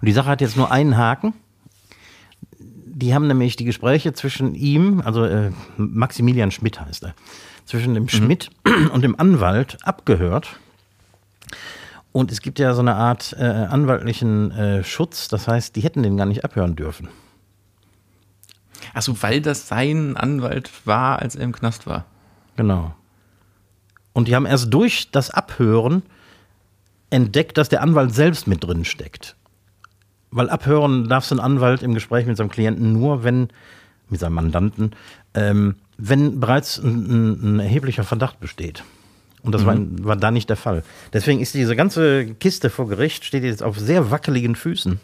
[0.00, 1.34] Und die Sache hat jetzt nur einen Haken.
[2.58, 7.14] Die haben nämlich die Gespräche zwischen ihm, also äh, Maximilian Schmidt heißt er,
[7.64, 8.08] zwischen dem mhm.
[8.08, 8.50] Schmidt
[8.92, 10.58] und dem Anwalt abgehört.
[12.12, 16.02] Und es gibt ja so eine Art äh, anwaltlichen äh, Schutz, das heißt, die hätten
[16.02, 17.08] den gar nicht abhören dürfen.
[18.94, 22.06] Achso, weil das sein Anwalt war, als er im Knast war.
[22.56, 22.94] Genau.
[24.12, 26.02] Und die haben erst durch das Abhören
[27.10, 29.36] entdeckt, dass der Anwalt selbst mit drin steckt.
[30.30, 33.48] Weil abhören darf ein Anwalt im Gespräch mit seinem Klienten nur, wenn,
[34.08, 34.92] mit seinem Mandanten,
[35.34, 38.84] ähm, wenn bereits ein, ein, erheblicher Verdacht besteht.
[39.42, 39.66] Und das mhm.
[39.66, 40.82] war, war da nicht der Fall.
[41.12, 45.00] Deswegen ist diese ganze Kiste vor Gericht, steht jetzt auf sehr wackeligen Füßen.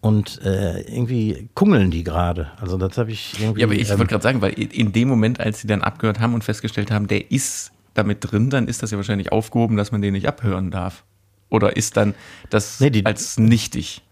[0.00, 2.50] Und äh, irgendwie kungeln die gerade.
[2.60, 3.60] Also das habe ich irgendwie.
[3.60, 6.18] Ja, aber ich ähm, wollte gerade sagen, weil in dem Moment, als sie dann abgehört
[6.18, 9.92] haben und festgestellt haben, der ist damit drin, dann ist das ja wahrscheinlich aufgehoben, dass
[9.92, 11.04] man den nicht abhören darf.
[11.50, 12.14] Oder ist dann
[12.50, 14.02] das nee, die, als nichtig?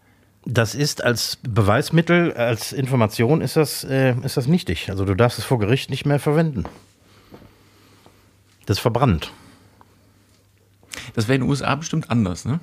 [0.44, 4.90] Das ist als Beweismittel, als Information ist das, äh, ist das nichtig.
[4.90, 6.66] Also du darfst es vor Gericht nicht mehr verwenden.
[8.70, 9.32] Das ist verbrannt.
[11.16, 12.60] Das wäre in den USA bestimmt anders, ne?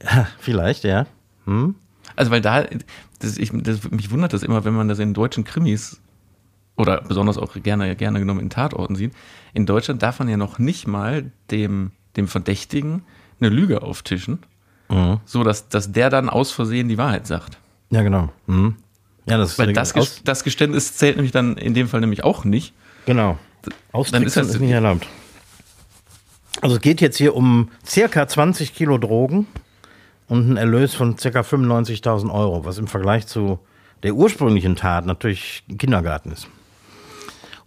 [0.38, 1.06] Vielleicht, ja.
[1.46, 1.76] Hm?
[2.14, 2.66] Also, weil da,
[3.20, 5.98] das, ich, das, mich wundert das immer, wenn man das in deutschen Krimis
[6.76, 9.14] oder besonders auch gerne, gerne genommen in Tatorten sieht.
[9.54, 13.02] In Deutschland darf man ja noch nicht mal dem, dem Verdächtigen
[13.40, 14.40] eine Lüge auftischen,
[14.90, 15.20] mhm.
[15.24, 17.56] so dass, dass der dann aus Versehen die Wahrheit sagt.
[17.88, 18.30] Ja, genau.
[18.46, 18.76] Mhm.
[19.24, 22.74] Ja, das Weil das, das Geständnis zählt nämlich dann in dem Fall nämlich auch nicht.
[23.06, 23.38] Genau.
[23.92, 25.06] Austricksen ist, das, ist nicht erlaubt.
[26.60, 29.46] Also es geht jetzt hier um circa 20 Kilo Drogen
[30.28, 31.40] und ein Erlös von ca.
[31.40, 33.58] 95.000 Euro, was im Vergleich zu
[34.02, 36.48] der ursprünglichen Tat natürlich ein Kindergarten ist.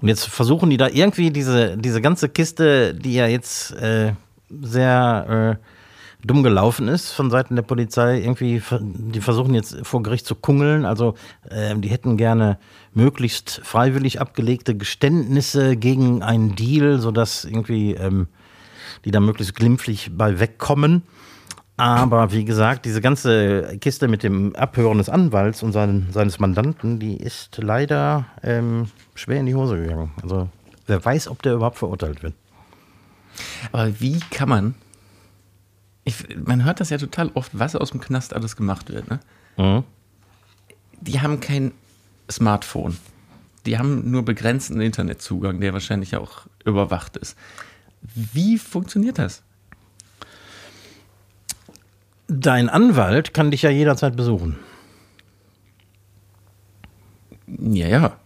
[0.01, 4.13] Und jetzt versuchen die da irgendwie diese, diese ganze Kiste, die ja jetzt äh,
[4.61, 10.25] sehr äh, dumm gelaufen ist von Seiten der Polizei, irgendwie, die versuchen jetzt vor Gericht
[10.25, 10.85] zu kungeln.
[10.85, 11.15] Also
[11.49, 12.59] äh, die hätten gerne
[12.93, 18.27] möglichst freiwillig abgelegte Geständnisse gegen einen Deal, sodass irgendwie ähm,
[19.05, 21.03] die da möglichst glimpflich bei wegkommen.
[21.75, 26.99] Aber wie gesagt, diese ganze Kiste mit dem Abhören des Anwalts und seinen, seines Mandanten,
[26.99, 30.11] die ist leider ähm, schwer in die Hose gegangen.
[30.21, 30.49] Also
[30.85, 32.35] wer weiß, ob der überhaupt verurteilt wird.
[33.71, 34.75] Aber wie kann man,
[36.03, 39.09] ich, man hört das ja total oft, was aus dem Knast alles gemacht wird.
[39.09, 39.19] Ne?
[39.57, 39.83] Mhm.
[41.01, 41.71] Die haben kein
[42.29, 42.97] Smartphone.
[43.65, 47.37] Die haben nur begrenzten Internetzugang, der wahrscheinlich auch überwacht ist.
[48.15, 49.43] Wie funktioniert das?
[52.27, 54.57] Dein Anwalt kann dich ja jederzeit besuchen.
[57.47, 58.17] Ja, ja.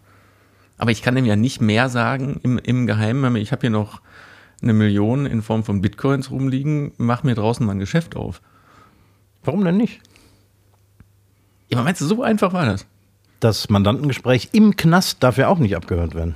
[0.77, 3.35] Aber ich kann dem ja nicht mehr sagen im, im Geheimen.
[3.35, 4.01] Ich habe hier noch
[4.61, 8.41] eine Million in Form von Bitcoins rumliegen, mach mir draußen mal ein Geschäft auf.
[9.43, 10.01] Warum denn nicht?
[11.69, 12.85] Ja, meinst du, so einfach war das?
[13.39, 16.35] Das Mandantengespräch im Knast darf ja auch nicht abgehört werden.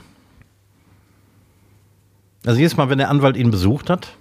[2.45, 4.15] Also jedes Mal, wenn der Anwalt ihn besucht hat,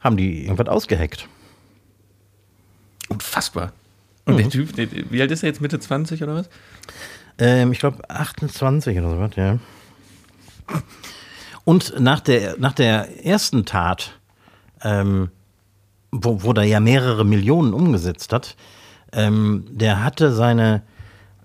[0.00, 1.28] haben die irgendwas ausgeheckt.
[3.08, 3.72] Unfassbar.
[4.24, 4.38] Und mhm.
[4.38, 5.60] der Typ, der, wie alt ist er jetzt?
[5.60, 6.48] Mitte 20 oder was?
[7.38, 9.58] Ähm, ich glaube 28 oder so was, ja.
[11.64, 14.18] Und nach der, nach der ersten Tat,
[14.82, 15.30] ähm,
[16.10, 18.56] wo, wo der ja mehrere Millionen umgesetzt hat,
[19.12, 20.82] ähm, der hatte seine,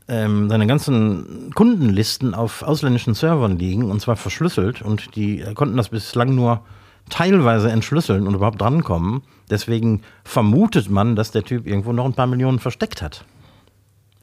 [0.07, 5.89] ähm, seine ganzen Kundenlisten auf ausländischen Servern liegen und zwar verschlüsselt und die konnten das
[5.89, 6.61] bislang nur
[7.09, 9.21] teilweise entschlüsseln und überhaupt drankommen.
[9.49, 13.25] Deswegen vermutet man, dass der Typ irgendwo noch ein paar Millionen versteckt hat.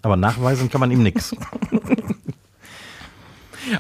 [0.03, 1.35] Aber nachweisen kann man ihm nichts.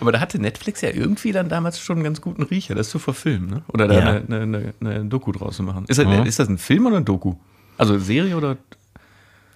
[0.00, 3.00] Aber da hatte Netflix ja irgendwie dann damals schon einen ganz guten Riecher, das zu
[3.00, 3.62] verfilmen, ne?
[3.68, 4.00] Oder da ja.
[4.00, 5.86] eine, eine, eine, Doku draus zu machen.
[5.88, 6.24] Ist das, mhm.
[6.24, 7.34] ist das ein Film oder ein Doku?
[7.78, 8.56] Also Serie oder?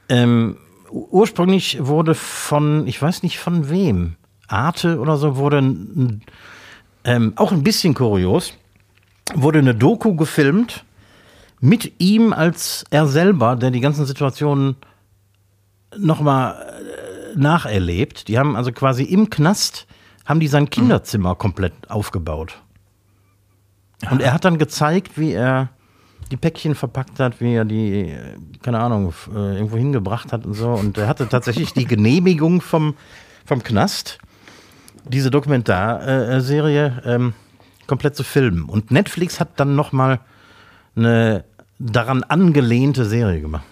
[0.08, 0.56] Ähm,
[0.90, 4.16] ursprünglich wurde von, ich weiß nicht von wem,
[4.48, 6.22] Arte oder so, wurde ein,
[7.04, 8.54] ähm, auch ein bisschen kurios,
[9.34, 10.84] wurde eine Doku gefilmt
[11.60, 14.76] mit ihm als er selber, der die ganzen Situationen
[15.96, 16.54] nochmal
[17.34, 18.28] äh, nacherlebt.
[18.28, 19.86] Die haben also quasi im Knast
[20.24, 21.38] haben die sein Kinderzimmer mhm.
[21.38, 22.60] komplett aufgebaut.
[24.10, 25.70] Und er hat dann gezeigt, wie er
[26.30, 28.14] die Päckchen verpackt hat, wie er die,
[28.62, 30.70] keine Ahnung, äh, irgendwo hingebracht hat und so.
[30.70, 32.94] Und er hatte tatsächlich die Genehmigung vom,
[33.44, 34.18] vom Knast,
[35.04, 37.34] diese Dokumentarserie ähm,
[37.86, 38.64] komplett zu filmen.
[38.64, 40.20] Und Netflix hat dann nochmal
[40.96, 41.44] eine
[41.78, 43.64] daran angelehnte Serie gemacht.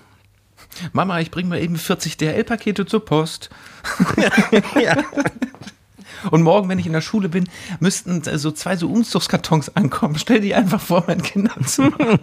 [0.92, 3.50] Mama, ich bringe mal eben 40 DHL-Pakete zur Post.
[4.80, 4.96] ja.
[6.30, 7.48] Und morgen, wenn ich in der Schule bin,
[7.80, 10.16] müssten so zwei so Umzugskartons ankommen.
[10.18, 11.96] Stell die einfach vor mein Kinderzimmer.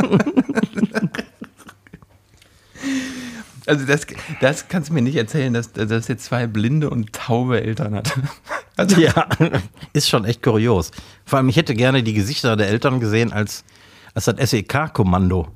[3.68, 4.08] Also das,
[4.42, 8.14] das kannst du mir nicht erzählen, dass, dass zwei blinde und taube Eltern hat.
[8.78, 9.28] Also ja,
[9.94, 10.92] ist schon echt kurios.
[11.26, 13.64] Vor allem, ich hätte gerne die Gesichter der Eltern gesehen, als,
[14.16, 15.50] als das SEK-Kommando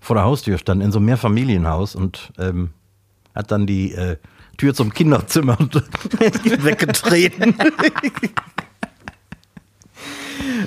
[0.00, 2.70] vor der Haustür stand, in so einem Mehrfamilienhaus und ähm,
[3.34, 4.16] hat dann die äh,
[4.56, 7.54] Tür zum Kinderzimmer weggetreten.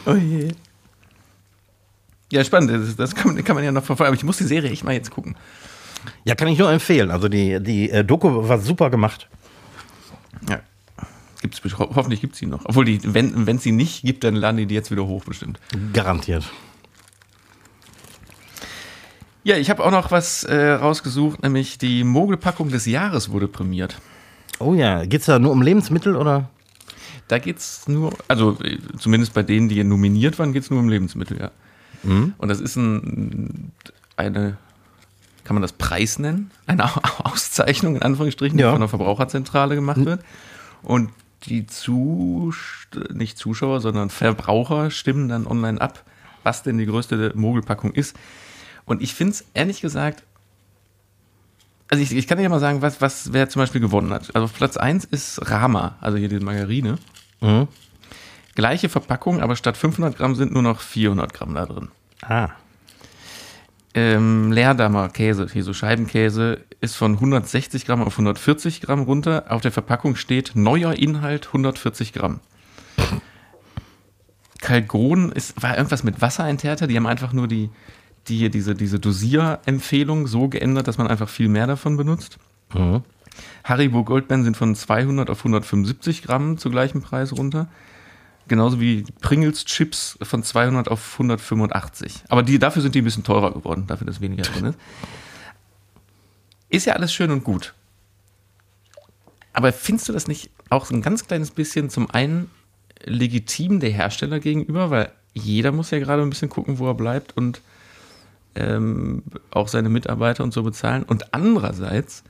[0.06, 0.50] oh je.
[2.32, 2.72] Ja, spannend.
[2.72, 4.10] Das, das kann, kann, man ja noch verfolgen.
[4.10, 5.36] Aber ich muss die Serie echt mal jetzt gucken.
[6.24, 7.12] Ja, kann ich nur empfehlen.
[7.12, 9.30] Also die, die äh, Doku war super gemacht.
[10.50, 10.62] Ja.
[11.42, 12.66] Gibt's, hoffentlich gibt es sie noch.
[12.66, 15.60] Obwohl, die, wenn es sie nicht gibt, dann laden die die jetzt wieder hoch bestimmt.
[15.94, 16.52] Garantiert.
[19.46, 23.96] Ja, ich habe auch noch was äh, rausgesucht, nämlich die Mogelpackung des Jahres wurde prämiert.
[24.58, 26.50] Oh ja, geht es da nur um Lebensmittel oder?
[27.28, 30.80] Da geht es nur, also äh, zumindest bei denen, die nominiert waren, geht es nur
[30.80, 31.52] um Lebensmittel, ja.
[32.02, 32.34] Mhm.
[32.40, 33.72] Und das ist ein,
[34.18, 34.58] eine,
[35.44, 36.50] kann man das Preis nennen?
[36.66, 36.90] Eine
[37.24, 38.70] Auszeichnung in Anführungsstrichen, ja.
[38.70, 40.06] die von der Verbraucherzentrale gemacht mhm.
[40.06, 40.22] wird.
[40.82, 41.12] Und
[41.44, 42.56] die Zus
[43.14, 46.04] nicht Zuschauer, sondern Verbraucher stimmen dann online ab,
[46.42, 48.16] was denn die größte Mogelpackung ist.
[48.86, 50.24] Und ich finde es ehrlich gesagt,
[51.90, 54.36] also ich, ich kann dir ja mal sagen, was, was wer zum Beispiel gewonnen hat.
[54.36, 56.98] Also auf Platz 1 ist Rama, also hier die Margarine.
[57.42, 57.68] Mhm.
[58.56, 61.90] Gleiche Verpackung, aber statt 500 Gramm sind nur noch 400 Gramm da drin.
[62.22, 62.50] Ah.
[63.94, 69.46] Ähm, Leerdammer Käse, hier so Scheibenkäse, ist von 160 Gramm auf 140 Gramm runter.
[69.50, 72.40] Auf der Verpackung steht neuer Inhalt 140 Gramm.
[74.60, 77.70] Kalgon ist, war irgendwas mit Wassereinterter, die haben einfach nur die,
[78.28, 82.38] die hier diese, diese Dosierempfehlung so geändert, dass man einfach viel mehr davon benutzt.
[82.74, 83.04] Mhm.
[83.64, 87.68] Haribo Goldbeeren sind von 200 auf 175 Gramm zu gleichem Preis runter.
[88.48, 92.26] Genauso wie Pringles Chips von 200 auf 185.
[92.30, 94.78] Aber die, dafür sind die ein bisschen teurer geworden, dafür, dass weniger drin ist.
[96.70, 97.74] Ist ja alles schön und gut.
[99.54, 102.52] Aber findest du das nicht auch ein ganz kleines bisschen zum einen
[103.04, 107.36] legitim der Hersteller gegenüber, weil jeder muss ja gerade ein bisschen gucken, wo er bleibt
[107.36, 107.62] und
[108.56, 111.04] ähm, auch seine Mitarbeiter und so bezahlen.
[111.04, 112.24] Und andererseits,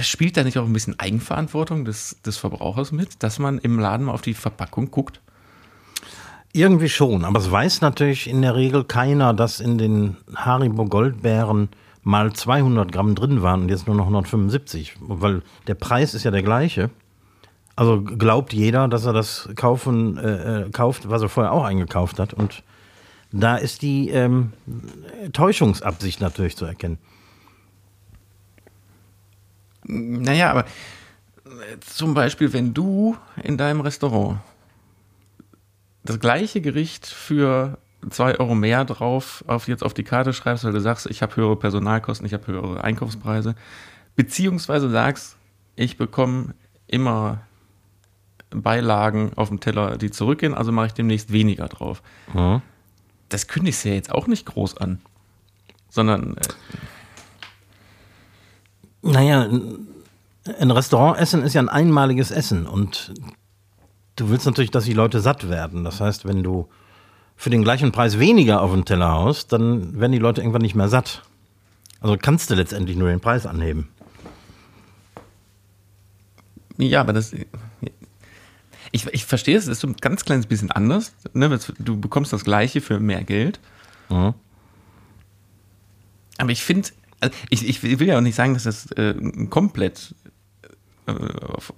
[0.00, 4.06] spielt da nicht auch ein bisschen Eigenverantwortung des, des Verbrauchers mit, dass man im Laden
[4.06, 5.20] mal auf die Verpackung guckt?
[6.52, 11.68] Irgendwie schon, aber es weiß natürlich in der Regel keiner, dass in den Haribo Goldbeeren
[12.02, 16.30] mal 200 Gramm drin waren und jetzt nur noch 175, weil der Preis ist ja
[16.30, 16.90] der gleiche.
[17.76, 22.20] Also glaubt jeder, dass er das kaufen, äh, äh kauft, was er vorher auch eingekauft
[22.20, 22.62] hat und
[23.40, 24.52] da ist die ähm,
[25.32, 26.98] Täuschungsabsicht natürlich zu erkennen.
[29.82, 30.64] Naja, aber
[31.80, 34.38] zum Beispiel, wenn du in deinem Restaurant
[36.04, 37.78] das gleiche Gericht für
[38.10, 41.34] zwei Euro mehr drauf auf jetzt auf die Karte schreibst, weil du sagst, ich habe
[41.34, 43.56] höhere Personalkosten, ich habe höhere Einkaufspreise,
[44.14, 45.36] beziehungsweise sagst,
[45.74, 46.54] ich bekomme
[46.86, 47.40] immer
[48.50, 52.02] Beilagen auf dem Teller, die zurückgehen, also mache ich demnächst weniger drauf.
[52.32, 52.62] Mhm.
[53.28, 55.00] Das kündigst du ja jetzt auch nicht groß an,
[55.88, 56.36] sondern.
[56.36, 56.40] Äh,
[59.02, 59.48] naja,
[60.58, 63.12] ein Restaurantessen ist ja ein einmaliges Essen und
[64.16, 65.84] du willst natürlich, dass die Leute satt werden.
[65.84, 66.68] Das heißt, wenn du
[67.36, 70.74] für den gleichen Preis weniger auf den Teller haust, dann werden die Leute irgendwann nicht
[70.74, 71.22] mehr satt.
[72.00, 73.88] Also kannst du letztendlich nur den Preis anheben.
[76.76, 77.34] Ja, aber das.
[78.94, 81.14] Ich, ich verstehe es, ist so ein ganz kleines bisschen anders.
[81.32, 81.58] Ne?
[81.80, 83.58] Du bekommst das Gleiche für mehr Geld.
[84.08, 84.34] Mhm.
[86.38, 89.14] Aber ich finde, also ich, ich will ja auch nicht sagen, dass das äh,
[89.50, 90.14] komplett
[91.06, 91.12] äh,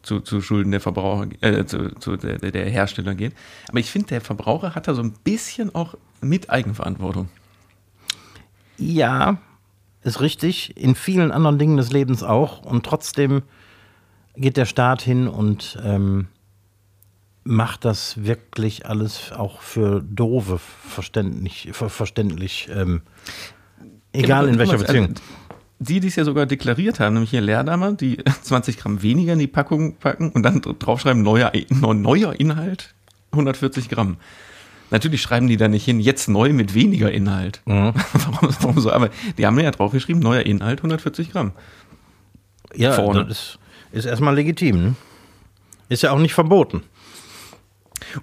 [0.02, 3.32] zu, zu Schulden der Verbraucher, äh, zu, zu der, der Hersteller geht.
[3.68, 7.30] Aber ich finde, der Verbraucher hat da so ein bisschen auch mit Eigenverantwortung.
[8.76, 9.38] Ja,
[10.02, 10.76] ist richtig.
[10.76, 12.62] In vielen anderen Dingen des Lebens auch.
[12.62, 13.40] Und trotzdem
[14.36, 16.28] geht der Staat hin und ähm,
[17.46, 23.02] macht das wirklich alles auch für Dove verständlich, verständlich ähm,
[24.12, 25.06] egal genau, in welcher Beziehung.
[25.08, 25.22] Also,
[25.78, 29.38] die, die es ja sogar deklariert haben, nämlich hier Leerdammer, die 20 Gramm weniger in
[29.38, 32.94] die Packung packen und dann draufschreiben, neuer, neuer Inhalt,
[33.32, 34.16] 140 Gramm.
[34.90, 37.60] Natürlich schreiben die da nicht hin, jetzt neu mit weniger Inhalt.
[37.64, 37.92] Mhm.
[38.12, 38.92] warum, warum, so?
[38.92, 41.52] Aber die haben ja draufgeschrieben, neuer Inhalt, 140 Gramm.
[42.74, 43.26] Ja, Vorne.
[43.26, 43.58] das ist,
[43.92, 44.82] ist erstmal legitim.
[44.82, 44.94] Ne?
[45.88, 46.82] Ist ja auch nicht verboten.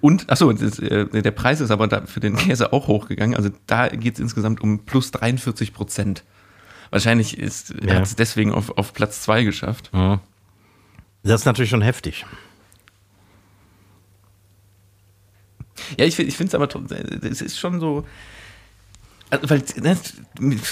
[0.00, 3.36] Und, achso, das, äh, der Preis ist aber für den Käse auch hochgegangen.
[3.36, 6.24] Also da geht es insgesamt um plus 43 Prozent.
[6.90, 7.96] Wahrscheinlich ist, ja.
[7.96, 9.90] hat es deswegen auf, auf Platz 2 geschafft.
[9.92, 10.20] Ja.
[11.22, 12.24] Das ist natürlich schon heftig.
[15.98, 16.68] Ja, ich, ich finde es aber,
[17.22, 18.04] es ist schon so,
[19.30, 19.98] also, weil, ne,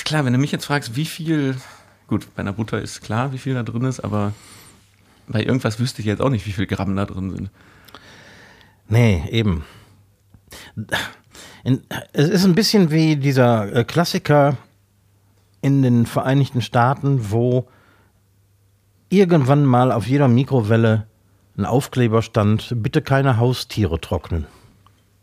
[0.05, 1.57] klar, wenn du mich jetzt fragst, wie viel,
[2.07, 4.33] gut, bei einer Butter ist klar, wie viel da drin ist, aber
[5.27, 7.51] bei irgendwas wüsste ich jetzt auch nicht, wie viel Gramm da drin sind.
[8.93, 9.65] Nee, eben.
[12.13, 14.59] es ist ein bisschen wie dieser äh, Klassiker,
[15.63, 17.69] in den Vereinigten Staaten, wo
[19.09, 21.07] irgendwann mal auf jeder Mikrowelle
[21.57, 24.47] ein Aufkleber stand, bitte keine Haustiere trocknen.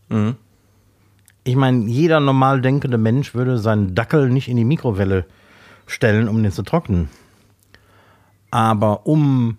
[0.08, 0.36] Mhm.
[1.44, 5.26] Ich meine, jeder normal denkende Mensch würde seinen Dackel nicht in die Mikrowelle
[5.86, 7.08] stellen, um den zu trocknen.
[8.50, 9.58] Aber um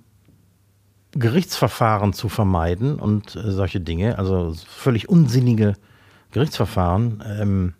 [1.12, 5.74] Gerichtsverfahren zu vermeiden und äh, solche Dinge, also völlig unsinnige
[6.30, 7.74] Gerichtsverfahren, ähm,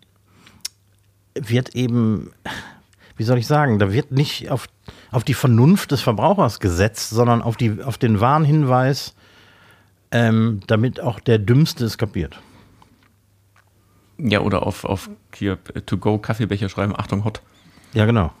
[1.33, 2.31] wird eben
[3.21, 4.67] wie soll ich sagen, da wird nicht auf,
[5.11, 9.13] auf die Vernunft des Verbrauchers gesetzt, sondern auf, die, auf den Warnhinweis,
[10.09, 12.41] ähm, damit auch der Dümmste es kapiert.
[14.17, 17.43] Ja, oder auf, auf hier To-Go Kaffeebecher schreiben, Achtung, hot.
[17.93, 18.31] Ja, genau.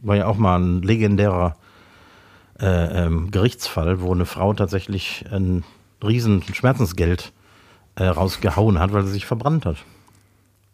[0.00, 1.56] War ja auch mal ein legendärer
[2.60, 5.64] äh, ähm, Gerichtsfall, wo eine Frau tatsächlich ein
[6.02, 7.32] riesen Schmerzensgeld
[7.96, 9.76] äh, rausgehauen hat, weil sie sich verbrannt hat.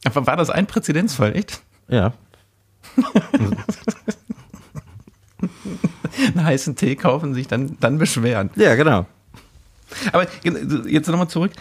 [0.04, 1.62] Aber war das ein Präzedenzfall, echt?
[1.88, 2.12] Ja,
[6.34, 8.50] einen heißen Tee kaufen, sich dann, dann beschweren.
[8.56, 9.06] Ja, genau.
[10.12, 11.52] Aber jetzt nochmal zurück.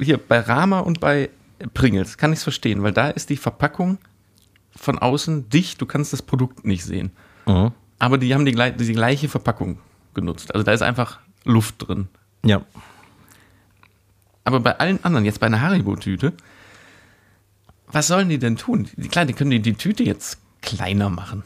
[0.00, 1.30] Hier bei Rama und bei
[1.74, 3.98] Pringles kann ich es verstehen, weil da ist die Verpackung
[4.74, 7.12] von außen dicht, du kannst das Produkt nicht sehen.
[7.46, 7.72] Mhm.
[7.98, 9.78] Aber die haben die, die gleiche Verpackung
[10.14, 10.54] genutzt.
[10.54, 12.08] Also da ist einfach Luft drin.
[12.44, 12.62] Ja.
[14.44, 16.32] Aber bei allen anderen, jetzt bei einer Haribo-Tüte,
[17.90, 18.88] was sollen die denn tun?
[19.10, 21.42] Klar, die können die, die Tüte jetzt kleiner machen.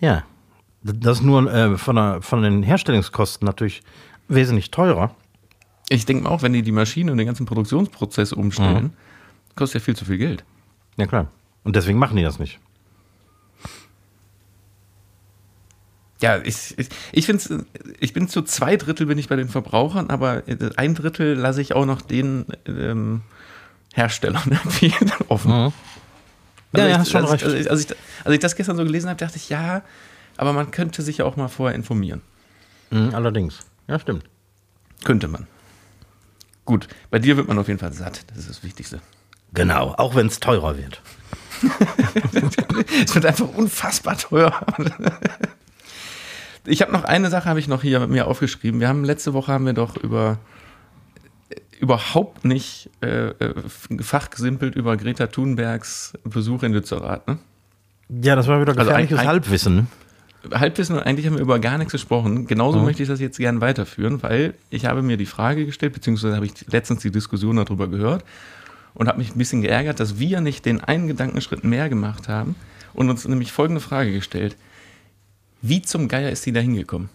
[0.00, 0.24] Ja,
[0.82, 3.82] das ist nur äh, von, der, von den Herstellungskosten natürlich
[4.28, 5.14] wesentlich teurer.
[5.88, 9.56] Ich denke auch, wenn die die Maschine und den ganzen Produktionsprozess umstellen, mhm.
[9.56, 10.44] kostet ja viel zu viel Geld.
[10.96, 11.28] Ja, klar.
[11.64, 12.60] Und deswegen machen die das nicht.
[16.20, 17.64] Ja, ich, ich, ich finde
[18.00, 20.42] ich bin zu zwei Drittel bin ich bei den Verbrauchern, aber
[20.76, 23.22] ein Drittel lasse ich auch noch den ähm,
[23.94, 24.92] Herstellern irgendwie
[25.28, 25.50] offen.
[25.50, 25.72] Mhm.
[26.72, 27.44] Also ja, ja, ich, schon als, recht.
[27.44, 29.82] Also ich, als, ich, als ich das gestern so gelesen habe, dachte ich, ja,
[30.36, 32.20] aber man könnte sich ja auch mal vorher informieren.
[32.90, 33.60] Mhm, allerdings.
[33.86, 34.24] Ja, stimmt.
[35.04, 35.46] Könnte man.
[36.64, 38.24] Gut, bei dir wird man auf jeden Fall satt.
[38.28, 39.00] Das ist das Wichtigste.
[39.54, 41.00] Genau, auch wenn es teurer wird.
[43.04, 44.52] es wird einfach unfassbar teuer.
[46.68, 48.80] Ich habe noch eine Sache, habe ich noch hier mir aufgeschrieben.
[48.80, 50.38] Wir haben letzte Woche haben wir doch über
[51.80, 53.54] überhaupt nicht äh, äh,
[54.00, 57.38] fachgesimpelt über Greta Thunbergs Besuch in Lützerath, ne?
[58.08, 59.86] Ja, das war wieder gefährliches also ein, ein, Halbwissen.
[60.52, 62.46] Halbwissen und eigentlich haben wir über gar nichts gesprochen.
[62.46, 62.86] Genauso mhm.
[62.86, 66.46] möchte ich das jetzt gerne weiterführen, weil ich habe mir die Frage gestellt, beziehungsweise habe
[66.46, 68.24] ich letztens die Diskussion darüber gehört
[68.94, 72.56] und habe mich ein bisschen geärgert, dass wir nicht den einen Gedankenschritt mehr gemacht haben
[72.94, 74.56] und uns nämlich folgende Frage gestellt.
[75.60, 77.08] Wie zum Geier ist die da hingekommen?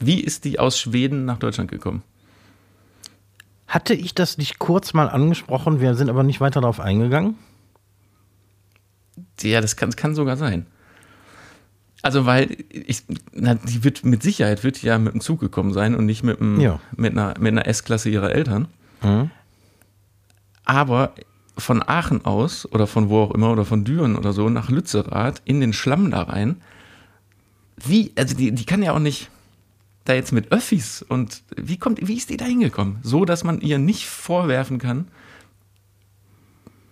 [0.00, 2.02] Wie ist die aus Schweden nach Deutschland gekommen?
[3.66, 5.80] Hatte ich das nicht kurz mal angesprochen?
[5.80, 7.36] Wir sind aber nicht weiter darauf eingegangen.
[9.42, 10.66] Ja, das kann, kann sogar sein.
[12.02, 15.94] Also, weil ich, na, die wird mit Sicherheit wird ja mit dem Zug gekommen sein
[15.94, 16.80] und nicht mit, einem, ja.
[16.96, 18.68] mit einer, mit einer S-Klasse ihrer Eltern.
[19.02, 19.30] Mhm.
[20.64, 21.12] Aber
[21.56, 25.42] von Aachen aus oder von wo auch immer oder von Düren oder so nach Lützerath
[25.44, 26.62] in den Schlamm da rein.
[27.84, 29.30] Wie, also die, die kann ja auch nicht
[30.04, 32.98] da jetzt mit Öffis und wie kommt, wie ist die da hingekommen?
[33.02, 35.08] So, dass man ihr nicht vorwerfen kann,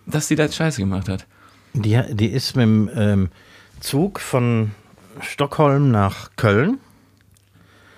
[0.05, 1.25] dass sie da jetzt Scheiße gemacht hat.
[1.73, 3.29] Die, die ist mit dem ähm,
[3.79, 4.71] Zug von
[5.21, 6.79] Stockholm nach Köln.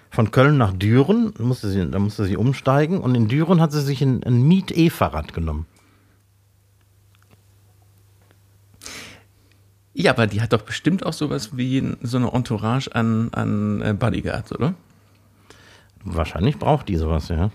[0.10, 3.82] Von Köln nach Düren, musste sie, da musste sie umsteigen und in Düren hat sie
[3.82, 5.66] sich ein, ein Miet-E-Fahrrad genommen.
[10.00, 13.94] Ja, aber die hat doch bestimmt auch sowas wie so eine Entourage an, an äh,
[13.94, 14.74] Bodyguards, oder?
[16.06, 17.52] Wahrscheinlich braucht die sowas, ja.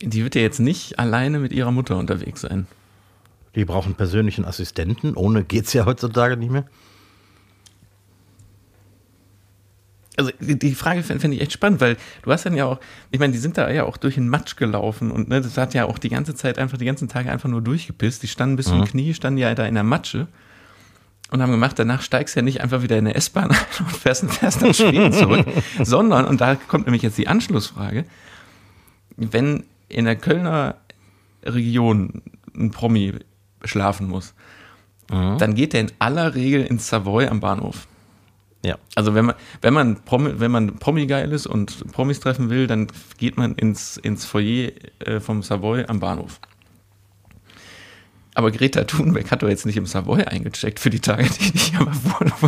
[0.00, 2.68] Die wird ja jetzt nicht alleine mit ihrer Mutter unterwegs sein.
[3.56, 5.14] Die brauchen persönlichen Assistenten.
[5.16, 6.64] Ohne geht's ja heutzutage nicht mehr.
[10.16, 12.80] also die Frage finde ich echt spannend, weil du hast dann ja auch,
[13.12, 15.74] ich meine, die sind da ja auch durch den Matsch gelaufen und ne, das hat
[15.74, 18.22] ja auch die ganze Zeit einfach, die ganzen Tage einfach nur durchgepisst.
[18.24, 18.70] Die standen bis mhm.
[18.70, 20.26] zum Knie, standen ja da in der Matsche
[21.30, 23.90] und haben gemacht, danach steigst du ja nicht einfach wieder in eine S-Bahn ein und
[23.90, 25.46] fährst, fährst nach Schweden zurück,
[25.82, 28.04] sondern, und da kommt nämlich jetzt die Anschlussfrage,
[29.16, 30.76] wenn in der Kölner
[31.44, 32.22] Region
[32.56, 33.14] ein Promi
[33.64, 34.34] schlafen muss,
[35.10, 35.38] mhm.
[35.38, 37.86] dann geht der in aller Regel ins Savoy am Bahnhof.
[38.64, 38.76] Ja.
[38.94, 42.88] Also wenn man, wenn man Promi, wenn man Promi-geil ist und Promis treffen will, dann
[43.18, 46.40] geht man ins, ins Foyer äh, vom Savoy am Bahnhof.
[48.38, 51.74] Aber Greta Thunberg hat doch jetzt nicht im Savoy eingecheckt für die Tage, die ich
[51.74, 52.46] aber wo,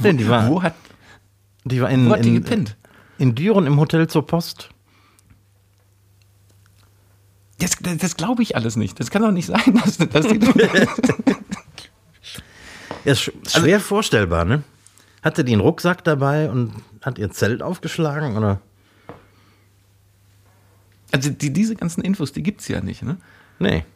[0.00, 0.74] wo, die war, wo hat,
[1.64, 2.76] die war in, wo hat die in, gepennt?
[3.16, 4.68] In Düren im Hotel zur Post.
[7.58, 9.00] Das, das, das glaube ich alles nicht.
[9.00, 10.38] Das kann doch nicht sein, dass, dass die.
[13.06, 14.62] ja, ist schwer also, vorstellbar, ne?
[15.22, 18.60] Hatte die einen Rucksack dabei und hat ihr Zelt aufgeschlagen oder?
[21.12, 23.16] Also die, diese ganzen Infos, die gibt es ja nicht, ne?
[23.58, 23.86] Nee.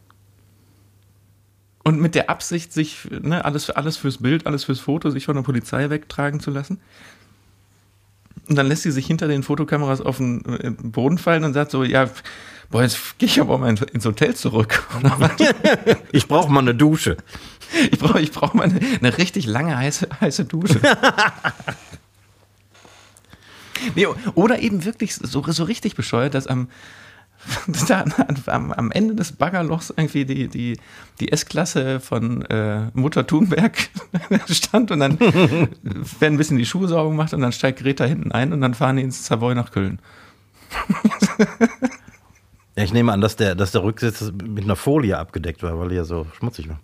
[1.83, 5.37] Und mit der Absicht, sich ne, alles, alles fürs Bild, alles fürs Foto, sich von
[5.37, 6.81] der Polizei wegtragen zu lassen.
[8.49, 11.70] Und dann lässt sie sich hinter den Fotokameras auf den äh, Boden fallen und sagt
[11.70, 12.11] so, ja,
[12.70, 14.87] boah, jetzt gehe ich aber mal ins Hotel zurück.
[16.12, 17.16] ich brauche mal eine Dusche.
[17.91, 20.81] Ich brauche ich brauch mal eine, eine, richtig lange heiße, heiße Dusche.
[23.95, 26.68] nee, oder eben wirklich so, so richtig bescheuert, dass am,
[27.88, 28.05] da,
[28.47, 30.78] am, am, Ende des Baggerlochs irgendwie die, die,
[31.20, 33.88] die S-Klasse von äh, Mutter Thunberg
[34.49, 35.68] stand und dann werden
[36.22, 38.97] ein bisschen die Schuhe sauber gemacht und dann steigt Greta hinten ein und dann fahren
[38.97, 40.01] die ins Savoy nach Köln.
[42.76, 45.91] ja, ich nehme an, dass der, dass der Rücksitz mit einer Folie abgedeckt war, weil
[45.91, 46.78] er ja so schmutzig war.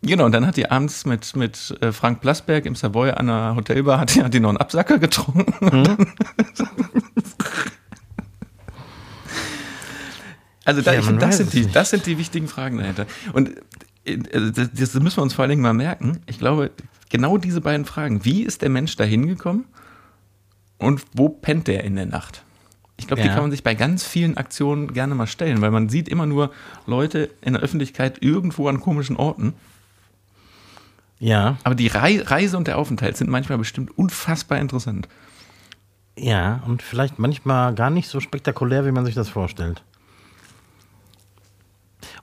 [0.00, 3.54] Genau, und dann hat die abends mit, mit äh, Frank Plasberg im Savoy an der
[3.56, 5.54] Hotelbar, hat die, hat die noch einen Absacker getrunken.
[5.60, 5.96] Mhm.
[10.64, 13.06] Also da, ja, ich, das, sind die, das sind die wichtigen Fragen dahinter.
[13.32, 13.50] Und
[14.04, 16.20] äh, das, das müssen wir uns vor allen Dingen mal merken.
[16.26, 16.70] Ich glaube,
[17.10, 18.24] genau diese beiden Fragen.
[18.24, 19.66] Wie ist der Mensch da hingekommen
[20.78, 22.44] und wo pennt der in der Nacht?
[22.96, 23.28] Ich glaube, ja.
[23.28, 26.26] die kann man sich bei ganz vielen Aktionen gerne mal stellen, weil man sieht immer
[26.26, 26.52] nur
[26.86, 29.54] Leute in der Öffentlichkeit irgendwo an komischen Orten.
[31.18, 31.56] Ja.
[31.64, 35.08] Aber die Reise und der Aufenthalt sind manchmal bestimmt unfassbar interessant.
[36.16, 39.82] Ja, und vielleicht manchmal gar nicht so spektakulär, wie man sich das vorstellt.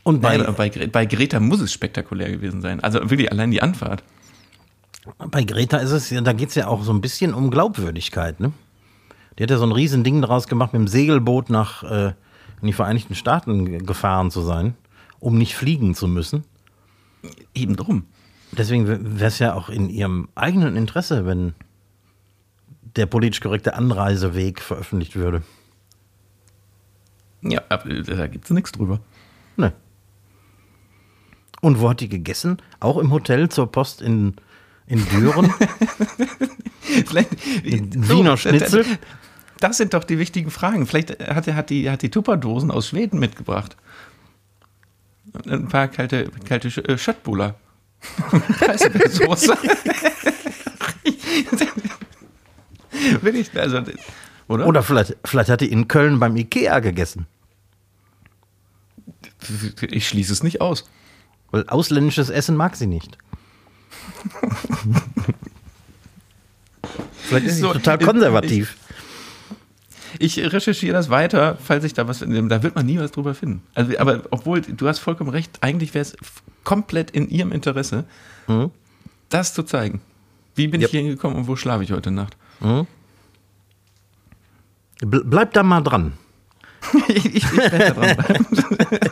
[0.03, 2.79] Und bei, Nein, bei, bei Greta muss es spektakulär gewesen sein.
[2.79, 4.03] Also wirklich allein die Anfahrt.
[5.17, 8.51] Bei Greta ist es, da geht es ja auch so ein bisschen um Glaubwürdigkeit, ne?
[9.37, 12.13] Die hat ja so ein riesen Ding daraus gemacht, mit dem Segelboot nach äh,
[12.61, 14.75] in die Vereinigten Staaten gefahren zu sein,
[15.19, 16.43] um nicht fliegen zu müssen.
[17.53, 18.05] Eben drum.
[18.51, 21.53] Deswegen wäre es ja auch in ihrem eigenen Interesse, wenn
[22.95, 25.43] der politisch korrekte Anreiseweg veröffentlicht würde.
[27.41, 28.99] Ja, da gibt es nichts drüber.
[29.55, 29.73] Ne.
[31.62, 32.57] Und wo hat die gegessen?
[32.80, 34.36] Auch im Hotel zur Post in,
[34.88, 35.53] in Düren?
[36.82, 37.30] Vielleicht,
[37.64, 38.86] in Wiener Schnitzel?
[39.59, 40.88] Das sind doch die wichtigen Fragen.
[40.88, 43.78] Vielleicht hat, hat die, hat die Tupperdosen aus Schweden mitgebracht.
[45.47, 47.55] Ein paar kalte, kalte Schöttbuller.
[48.59, 49.55] Preiselbeersoße.
[53.22, 53.84] Will ich, also,
[54.47, 54.68] oder?
[54.68, 57.28] Oder vielleicht, vielleicht hat die in Köln beim Ikea gegessen.
[59.82, 60.89] Ich schließe es nicht aus.
[61.51, 63.17] Weil ausländisches Essen mag sie nicht.
[67.23, 68.77] vielleicht ist sie So, total ich- konservativ.
[70.19, 72.43] Ich recherchiere das weiter, falls ich da was finde.
[72.49, 73.63] Da wird man nie was drüber finden.
[73.73, 76.17] Also, aber obwohl, du hast vollkommen recht, eigentlich wäre es
[76.65, 78.03] komplett in ihrem Interesse,
[79.29, 80.01] das zu zeigen.
[80.55, 80.87] Wie bin Yep.
[80.87, 82.35] ich hier hingekommen und wo schlafe ich heute Nacht?
[82.61, 82.83] Ble-
[85.23, 86.11] Bleib da mal dran.
[87.07, 88.45] ich ich werde da dran bleiben.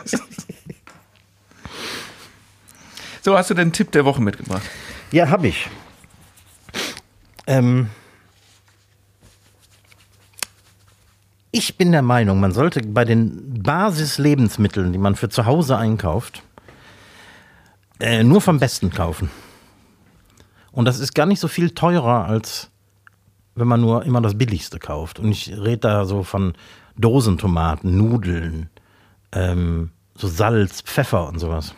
[3.22, 4.62] so, hast du den Tipp der Woche mitgebracht?
[5.12, 5.68] Ja, habe ich.
[7.46, 7.88] Ähm,
[11.50, 16.42] ich bin der Meinung, man sollte bei den Basislebensmitteln, die man für zu Hause einkauft,
[17.98, 19.30] äh, nur vom Besten kaufen.
[20.72, 22.70] Und das ist gar nicht so viel teurer, als
[23.56, 25.18] wenn man nur immer das Billigste kauft.
[25.18, 26.54] Und ich rede da so von
[26.96, 28.70] Dosentomaten, Nudeln,
[29.32, 31.74] ähm, so Salz, Pfeffer und sowas.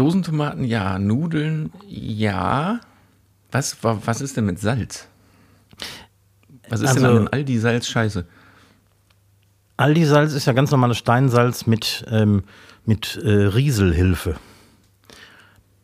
[0.00, 0.98] Dosentomaten, ja.
[0.98, 2.80] Nudeln, ja.
[3.52, 5.06] Was, wa- was ist denn mit Salz?
[6.70, 8.24] Was ist denn Also- an dem Aldi-Salz scheiße?
[9.76, 12.44] Aldi-Salz ist ja ganz normales Steinsalz mit, ähm,
[12.86, 14.36] mit äh, Rieselhilfe.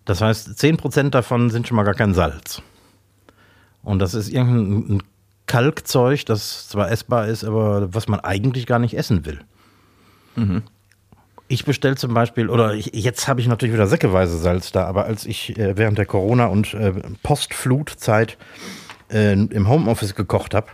[0.06, 2.62] Das heißt, 10% davon sind schon mal gar kein Salz.
[3.82, 5.02] Und das ist irgendein ein
[5.46, 9.40] Kalkzeug, das zwar essbar ist, aber was man eigentlich gar nicht essen will.
[11.48, 15.04] Ich bestelle zum Beispiel, oder ich, jetzt habe ich natürlich wieder säckeweise Salz da, aber
[15.04, 16.92] als ich äh, während der Corona- und äh,
[17.22, 18.36] Postflutzeit
[19.10, 20.68] äh, im Homeoffice gekocht habe,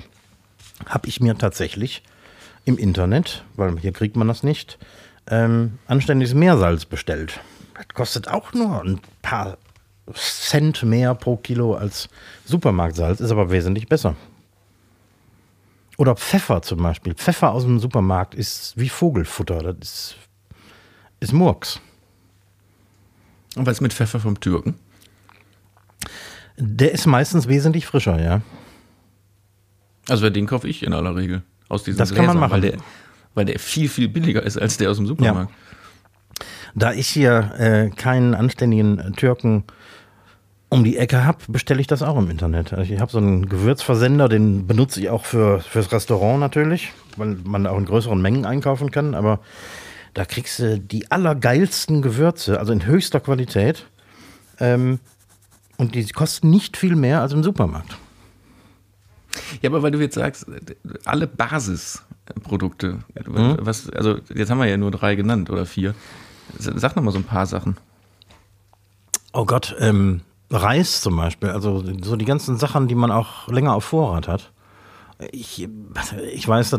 [0.87, 2.03] habe ich mir tatsächlich
[2.65, 4.79] im Internet, weil hier kriegt man das nicht,
[5.29, 7.41] ähm, anständiges Meersalz bestellt.
[7.75, 9.59] Das kostet auch nur ein paar
[10.15, 12.09] Cent mehr pro Kilo als
[12.45, 14.17] Supermarktsalz, ist aber wesentlich besser.
[15.99, 17.15] Oder Pfeffer zum Beispiel.
[17.15, 19.63] Pfeffer aus dem Supermarkt ist wie Vogelfutter.
[19.63, 20.17] Das ist,
[21.23, 21.81] ist Murks.
[23.57, 24.75] Und was mit Pfeffer vom Türken?
[26.57, 28.41] Der ist meistens wesentlich frischer, ja.
[30.09, 31.43] Also den kaufe ich in aller Regel.
[31.69, 32.53] Aus diesen Das kann man Gläsern, machen.
[32.53, 32.79] Weil der,
[33.35, 35.53] weil der viel, viel billiger ist als der aus dem Supermarkt.
[36.75, 39.65] Da ich hier äh, keinen anständigen Türken
[40.71, 42.73] um die Ecke habe, bestelle ich das auch im Internet.
[42.73, 47.37] Also ich habe so einen Gewürzversender, den benutze ich auch für, fürs Restaurant natürlich, weil
[47.45, 49.15] man auch in größeren Mengen einkaufen kann.
[49.15, 49.41] Aber
[50.15, 53.87] da kriegst du die allergeilsten Gewürze, also in höchster Qualität.
[54.59, 55.01] Ähm,
[55.79, 57.97] und die kosten nicht viel mehr als im Supermarkt.
[59.63, 60.47] Ja, aber weil du jetzt sagst,
[61.07, 63.57] alle Basisprodukte, Mhm.
[63.61, 65.95] was, also jetzt haben wir ja nur drei genannt oder vier.
[66.59, 67.77] Sag noch mal so ein paar Sachen.
[69.33, 73.75] Oh Gott, ähm, Reis zum Beispiel, also so die ganzen Sachen, die man auch länger
[73.75, 74.53] auf Vorrat hat.
[75.31, 75.69] Ich,
[76.33, 76.79] ich weiß,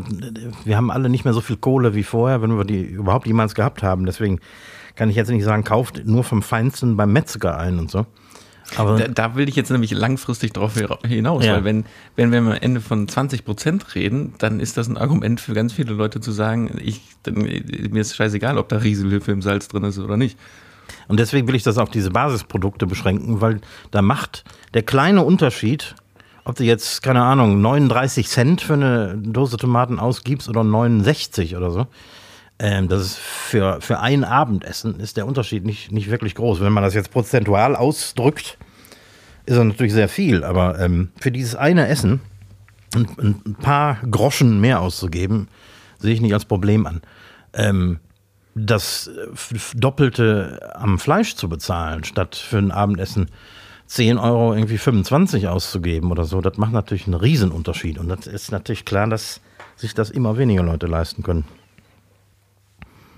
[0.65, 3.55] wir haben alle nicht mehr so viel Kohle wie vorher, wenn wir die überhaupt jemals
[3.55, 4.05] gehabt haben.
[4.05, 4.39] Deswegen
[4.95, 8.05] kann ich jetzt nicht sagen, kauft nur vom Feinsten beim Metzger ein und so.
[8.77, 10.73] Aber Da, da will ich jetzt nämlich langfristig drauf
[11.05, 11.53] hinaus, Ja.
[11.55, 11.85] weil wenn,
[12.15, 15.73] wenn wir am Ende von 20 Prozent reden, dann ist das ein Argument für ganz
[15.73, 19.99] viele Leute zu sagen, ich, mir ist scheißegal, ob da Rieselhilfe im Salz drin ist
[19.99, 20.37] oder nicht.
[21.07, 25.95] Und deswegen will ich das auf diese Basisprodukte beschränken, weil da macht der kleine Unterschied,
[26.45, 31.71] ob du jetzt, keine Ahnung, 39 Cent für eine Dose Tomaten ausgibst oder 69 oder
[31.71, 31.87] so.
[32.59, 36.61] Ähm, das ist für, für ein Abendessen ist der Unterschied nicht, nicht wirklich groß.
[36.61, 38.57] Wenn man das jetzt prozentual ausdrückt,
[39.45, 40.43] ist er natürlich sehr viel.
[40.43, 42.21] Aber ähm, für dieses eine Essen
[42.95, 45.47] ein, ein, paar Groschen mehr auszugeben,
[45.97, 47.01] sehe ich nicht als Problem an.
[47.53, 47.99] Ähm,
[48.55, 53.29] das f- Doppelte am Fleisch zu bezahlen, statt für ein Abendessen
[53.87, 57.97] 10 Euro irgendwie 25 auszugeben oder so, das macht natürlich einen Riesenunterschied.
[57.99, 59.41] Und das ist natürlich klar, dass
[59.75, 61.45] sich das immer weniger Leute leisten können.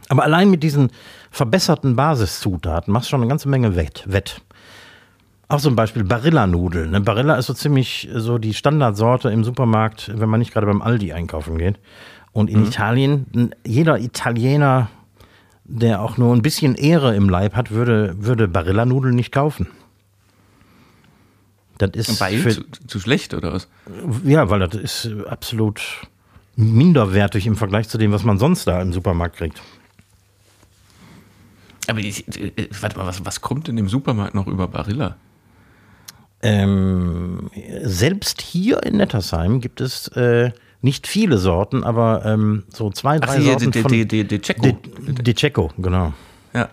[0.10, 0.92] Aber allein mit diesen
[1.32, 4.04] verbesserten Basiszutaten machst du schon eine ganze Menge wett.
[4.08, 4.42] wett.
[5.48, 6.92] Auch zum Beispiel Barilla-Nudeln.
[6.92, 7.02] Ne?
[7.02, 11.14] Barilla ist so ziemlich so die Standardsorte im Supermarkt, wenn man nicht gerade beim Aldi
[11.14, 11.80] einkaufen geht.
[12.32, 14.90] Und in Italien, n- jeder Italiener,
[15.64, 19.68] der auch nur ein bisschen Ehre im Leib hat, würde, würde Barilla-Nudeln nicht kaufen.
[21.78, 23.68] Das ist Weil für, zu, zu schlecht oder was?
[24.24, 25.82] ja, weil das ist absolut
[26.56, 29.62] minderwertig im Vergleich zu dem, was man sonst da im Supermarkt kriegt.
[31.88, 35.18] Aber ich, äh, warte mal, was, was kommt denn im Supermarkt noch über Barilla?
[36.42, 37.50] Ähm,
[37.84, 40.52] selbst hier in Nettersheim gibt es äh,
[40.82, 44.40] nicht viele Sorten, aber ähm, so zwei, drei hier, Sorten die, von die, die, die
[44.40, 44.62] Checo.
[44.62, 46.14] De, De Checo, genau.
[46.54, 46.70] Ja.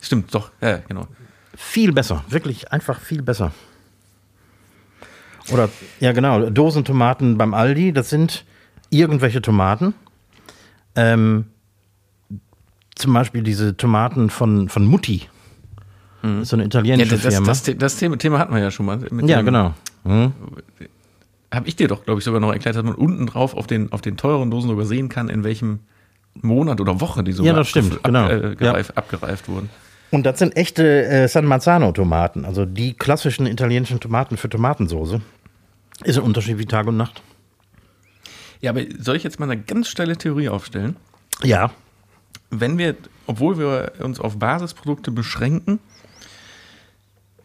[0.00, 1.06] Stimmt, doch, ja, genau.
[1.56, 3.52] Viel besser, wirklich einfach viel besser.
[5.52, 5.68] Oder,
[6.00, 8.44] ja genau, Dosentomaten beim Aldi, das sind
[8.90, 9.94] irgendwelche Tomaten.
[10.94, 11.46] Ähm,
[12.94, 15.22] zum Beispiel diese Tomaten von, von Mutti.
[16.22, 17.46] Das ist so eine Ja, italienische das, das, Firma.
[17.46, 18.98] das, das Thema, Thema hatten wir ja schon mal.
[19.26, 19.74] Ja, dem- genau.
[20.04, 20.32] Hm.
[21.52, 23.92] Habe ich dir doch, glaube ich, sogar noch erklärt, dass man unten drauf auf den,
[23.92, 25.80] auf den teuren Dosen sogar sehen kann, in welchem
[26.34, 28.28] Monat oder Woche die sogar Ja, das stimmt, abgef- genau.
[28.28, 29.68] Äh, gereif, abgereift wurden.
[30.10, 35.20] Und das sind echte äh, San Marzano-Tomaten, also die klassischen italienischen Tomaten für Tomatensoße.
[36.04, 37.22] Ist ein Unterschied wie Tag und Nacht.
[38.60, 40.96] Ja, aber soll ich jetzt mal eine ganz steile Theorie aufstellen?
[41.42, 41.70] Ja.
[42.50, 45.78] Wenn wir, obwohl wir uns auf Basisprodukte beschränken,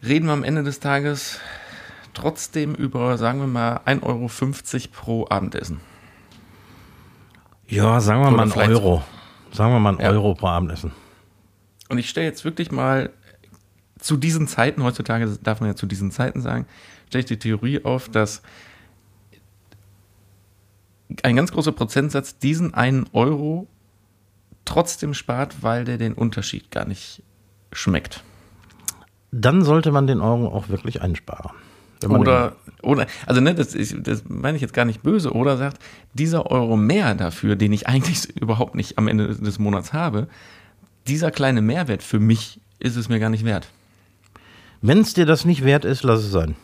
[0.02, 1.40] reden wir am Ende des Tages
[2.14, 4.28] trotzdem über, sagen wir mal, 1,50 Euro
[4.92, 5.80] pro Abendessen.
[7.66, 9.02] Ja, sagen wir Oder mal einen Euro.
[9.52, 10.10] Sagen wir mal einen Ja.
[10.10, 10.92] Euro pro Abendessen.
[11.88, 13.10] Und ich stelle jetzt wirklich mal
[13.98, 16.66] zu diesen Zeiten, heutzutage darf man ja zu diesen Zeiten sagen,
[17.12, 18.40] stelle ich die Theorie auf, dass
[21.22, 23.68] ein ganz großer Prozentsatz diesen einen Euro
[24.64, 27.22] trotzdem spart, weil der den Unterschied gar nicht
[27.70, 28.24] schmeckt.
[29.30, 31.50] Dann sollte man den Euro auch wirklich einsparen.
[32.08, 35.78] Oder, oder, also ne, das, ist, das meine ich jetzt gar nicht böse, oder sagt,
[36.14, 40.28] dieser Euro mehr dafür, den ich eigentlich überhaupt nicht am Ende des Monats habe,
[41.06, 43.68] dieser kleine Mehrwert für mich ist es mir gar nicht wert.
[44.80, 46.56] Wenn es dir das nicht wert ist, lass es sein.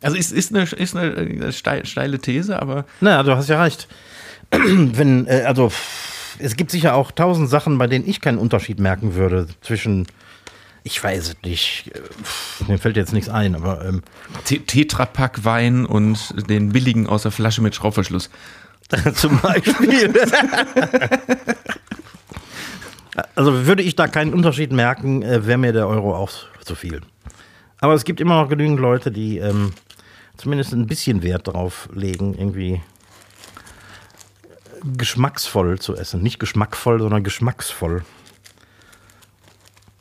[0.00, 3.88] Also ist, ist eine, ist eine steil- steile These, aber Naja, du hast ja recht.
[4.50, 5.72] Wenn, äh, also,
[6.38, 10.06] es gibt sicher auch tausend Sachen, bei denen ich keinen Unterschied merken würde zwischen,
[10.84, 14.02] ich weiß es nicht, äh, mir fällt jetzt nichts ein, aber ähm,
[14.44, 18.30] Te- Tetrapack Wein und den billigen aus der Flasche mit Schraubverschluss.
[19.14, 20.14] zum Beispiel.
[23.34, 26.30] also würde ich da keinen Unterschied merken, äh, wäre mir der Euro auch
[26.64, 27.00] zu viel.
[27.80, 29.72] Aber es gibt immer noch genügend Leute, die ähm,
[30.38, 32.80] zumindest ein bisschen Wert darauf legen, irgendwie
[34.96, 36.22] geschmacksvoll zu essen.
[36.22, 38.04] Nicht geschmackvoll, sondern geschmacksvoll.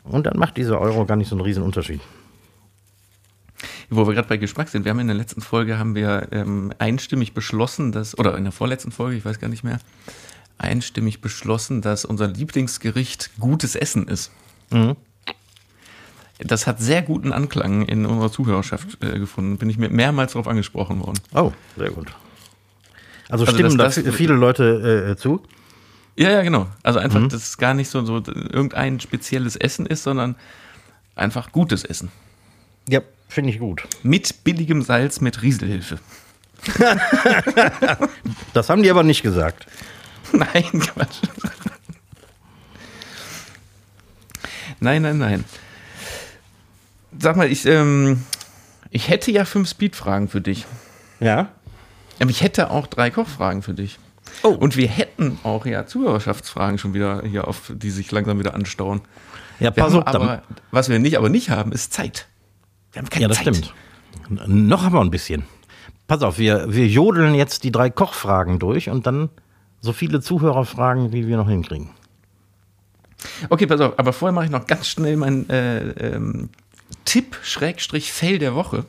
[0.03, 1.99] Und dann macht dieser Euro gar nicht so einen riesen Unterschied.
[3.89, 6.71] Wo wir gerade bei Geschmack sind, wir haben in der letzten Folge haben wir ähm,
[6.77, 9.79] einstimmig beschlossen, dass, oder in der vorletzten Folge, ich weiß gar nicht mehr,
[10.57, 14.31] einstimmig beschlossen, dass unser Lieblingsgericht gutes Essen ist.
[16.39, 19.57] Das hat sehr guten Anklang in unserer Zuhörerschaft äh, gefunden.
[19.57, 21.19] Bin ich mir mehrmals darauf angesprochen worden.
[21.33, 22.07] Oh, sehr gut.
[23.29, 25.41] Also, Also stimmen das- da das- viele Leute äh, zu?
[26.15, 26.67] Ja, ja, genau.
[26.83, 30.35] Also einfach, dass es gar nicht so, so irgendein spezielles Essen ist, sondern
[31.15, 32.11] einfach gutes Essen.
[32.89, 33.83] Ja, finde ich gut.
[34.03, 35.99] Mit billigem Salz, mit Rieselhilfe.
[38.53, 39.67] Das haben die aber nicht gesagt.
[40.31, 41.21] Nein, Quatsch.
[44.79, 45.43] Nein, nein, nein.
[47.19, 48.23] Sag mal, ich, ähm,
[48.89, 50.65] ich hätte ja fünf Speedfragen für dich.
[51.19, 51.49] Ja?
[52.19, 53.99] Aber ich hätte auch drei Kochfragen für dich.
[54.43, 54.49] Oh.
[54.49, 59.01] Und wir hätten auch ja Zuhörerschaftsfragen schon wieder hier auf, die sich langsam wieder anstauen.
[59.59, 62.27] Ja, pass auf, aber, was wir nicht, aber nicht haben, ist Zeit.
[62.91, 63.55] Wir haben keine Ja, das Zeit.
[63.55, 63.73] stimmt.
[64.47, 65.43] Noch haben wir ein bisschen.
[66.07, 69.29] Pass auf, wir, wir jodeln jetzt die drei Kochfragen durch und dann
[69.81, 71.89] so viele Zuhörerfragen, wie wir noch hinkriegen.
[73.49, 75.79] Okay, pass auf, aber vorher mache ich noch ganz schnell meinen äh,
[76.13, 76.49] ähm,
[77.07, 78.85] Tipp-Fail der Woche.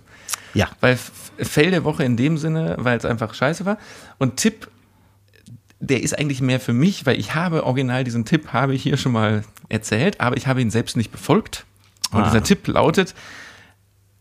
[0.55, 0.69] Ja.
[0.81, 0.99] Weil
[1.39, 3.79] Fail der Woche in dem Sinne, weil es einfach scheiße war.
[4.19, 4.69] Und Tipp,
[5.81, 8.97] der ist eigentlich mehr für mich, weil ich habe original diesen Tipp, habe ich hier
[8.97, 11.65] schon mal erzählt, aber ich habe ihn selbst nicht befolgt.
[12.11, 12.25] Und Ah.
[12.25, 13.15] dieser Tipp lautet,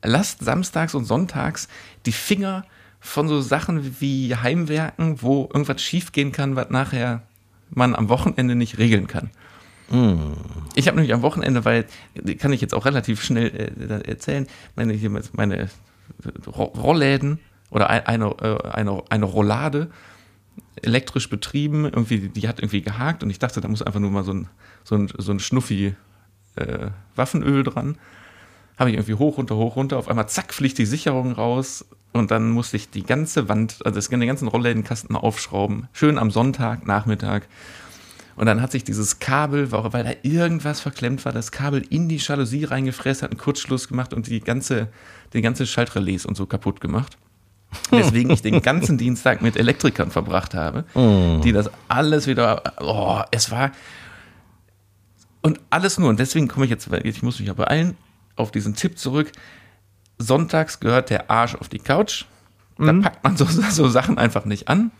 [0.03, 1.67] lasst samstags und sonntags
[2.05, 2.65] die Finger
[2.99, 7.23] von so Sachen wie Heimwerken, wo irgendwas schiefgehen kann, was nachher
[7.69, 9.31] man am Wochenende nicht regeln kann.
[10.75, 11.85] Ich habe nämlich am Wochenende, weil
[12.39, 13.47] kann ich jetzt auch relativ schnell
[13.79, 14.97] äh, erzählen, meine,
[15.33, 15.69] meine
[16.45, 19.89] Ro- Rollläden oder ein- eine, äh, eine, eine Rollade
[20.81, 24.23] elektrisch betrieben, irgendwie, die hat irgendwie gehakt und ich dachte, da muss einfach nur mal
[24.23, 24.47] so ein,
[24.83, 25.95] so ein, so ein Schnuffi
[26.55, 27.97] äh, Waffenöl dran.
[28.77, 29.97] Habe ich irgendwie hoch, runter, hoch, runter.
[29.97, 33.99] Auf einmal zack, fliegt die Sicherung raus und dann musste ich die ganze Wand, also
[33.99, 35.87] den ganzen Rolllädenkasten aufschrauben.
[35.93, 37.47] Schön am Sonntag, Nachmittag.
[38.37, 42.17] Und dann hat sich dieses Kabel, weil da irgendwas verklemmt war, das Kabel in die
[42.17, 44.89] Jalousie reingefräst, hat einen Kurzschluss gemacht und die ganze,
[45.33, 47.17] die ganze Schaltrelais und so kaputt gemacht.
[47.91, 50.85] Deswegen ich den ganzen Dienstag mit Elektrikern verbracht habe,
[51.43, 53.71] die das alles wieder, oh, es war,
[55.41, 57.97] und alles nur, und deswegen komme ich jetzt, weil ich muss mich ja beeilen,
[58.35, 59.31] auf diesen Tipp zurück.
[60.17, 62.25] Sonntags gehört der Arsch auf die Couch.
[62.77, 64.91] Da packt man so, so Sachen einfach nicht an,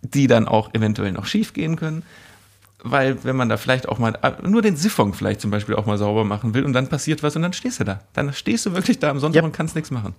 [0.00, 2.02] die dann auch eventuell noch schief gehen können.
[2.84, 5.86] Weil wenn man da vielleicht auch mal äh, nur den Siphon vielleicht zum Beispiel auch
[5.86, 8.00] mal sauber machen will und dann passiert was und dann stehst du da.
[8.12, 9.44] Dann stehst du wirklich da am Sonntag Ja.
[9.46, 10.14] und kannst nichts machen.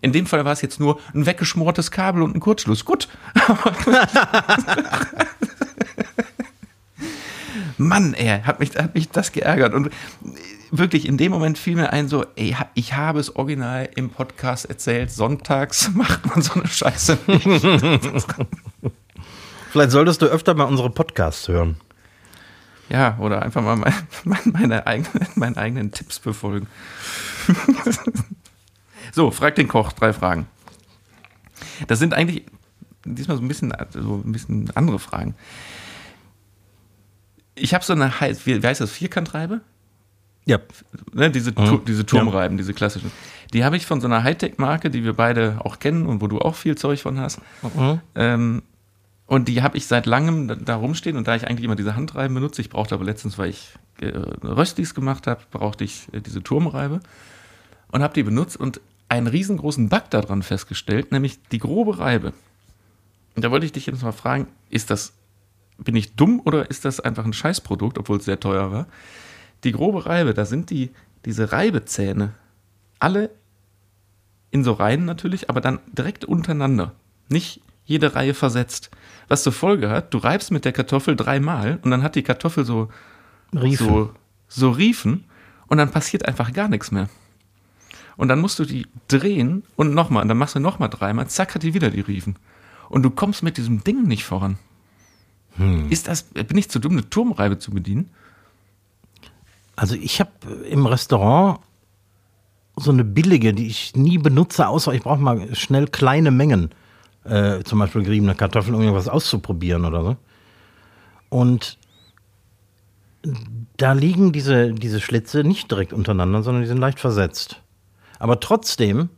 [0.00, 2.84] In dem Fall war es jetzt nur ein weggeschmortes Kabel und ein Kurzschluss.
[2.84, 3.08] Gut.
[7.76, 9.74] Mann, ey, hat mich, hat mich das geärgert.
[9.74, 9.90] Und
[10.70, 14.66] wirklich in dem Moment fiel mir ein, so, ey, ich habe es original im Podcast
[14.66, 17.44] erzählt, sonntags macht man so eine Scheiße nicht.
[19.70, 21.76] Vielleicht solltest du öfter mal unsere Podcasts hören.
[22.88, 26.66] Ja, oder einfach mal mein, mein, meine eigenen, meine eigenen Tipps befolgen.
[29.12, 30.46] so, frag den Koch, drei Fragen.
[31.86, 32.44] Das sind eigentlich
[33.04, 35.34] diesmal so ein bisschen, so ein bisschen andere Fragen.
[37.54, 38.12] Ich habe so eine,
[38.44, 39.60] wie heißt das, Vierkantreibe?
[40.44, 40.58] Ja.
[41.12, 41.84] ne, diese, Mhm.
[41.86, 43.12] Diese Turmreiben, diese klassischen.
[43.52, 46.38] Die habe ich von so einer Hightech-Marke, die wir beide auch kennen und wo du
[46.38, 47.40] auch viel Zeug von hast.
[47.62, 48.00] Mhm.
[48.14, 48.62] Ähm,
[49.28, 52.34] und die habe ich seit langem da, rumstehen und da ich eigentlich immer diese Handreiben
[52.34, 56.42] benutze, ich brauchte aber letztens, weil ich äh, Röstis gemacht habe, brauchte ich äh, diese
[56.42, 57.00] Turmreibe
[57.92, 62.32] und habe die benutzt und einen riesengroßen Bug daran festgestellt, nämlich die grobe Reibe.
[63.36, 65.12] Und da wollte ich dich jetzt mal fragen, ist das,
[65.76, 68.86] bin ich dumm oder ist das einfach ein Scheißprodukt, obwohl es sehr teuer war?
[69.62, 70.90] Die grobe Reibe, da sind die,
[71.26, 72.32] diese Reibezähne
[72.98, 73.28] alle
[74.50, 76.94] in so Reihen natürlich, aber dann direkt untereinander.
[77.28, 78.90] Nicht jede Reihe versetzt.
[79.28, 82.64] Was zur Folge hat, du reibst mit der Kartoffel dreimal und dann hat die Kartoffel
[82.64, 82.88] so,
[83.52, 83.86] Riefen.
[83.86, 84.10] so,
[84.46, 85.24] so Riefen
[85.68, 87.08] und dann passiert einfach gar nichts mehr.
[88.18, 91.54] Und dann musst du die drehen und nochmal, und dann machst du nochmal dreimal, zack,
[91.54, 92.36] hat die wieder die Riefen.
[92.90, 94.58] Und du kommst mit diesem Ding nicht voran.
[95.90, 98.10] Ist das, bin ich zu dumm, eine Turmreibe zu bedienen?
[99.76, 100.30] Also ich habe
[100.68, 101.60] im Restaurant
[102.76, 106.70] so eine billige, die ich nie benutze, außer ich brauche mal schnell kleine Mengen,
[107.24, 110.16] äh, zum Beispiel geriebene Kartoffeln, um irgendwas auszuprobieren oder so.
[111.28, 111.78] Und
[113.76, 117.62] da liegen diese, diese Schlitze nicht direkt untereinander, sondern die sind leicht versetzt.
[118.18, 119.08] Aber trotzdem,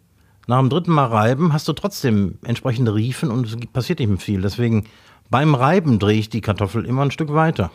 [0.46, 4.18] nach dem dritten Mal reiben, hast du trotzdem entsprechende Riefen und es passiert nicht mehr
[4.18, 4.42] viel.
[4.42, 4.86] Deswegen
[5.30, 7.70] beim Reiben drehe ich die Kartoffel immer ein Stück weiter.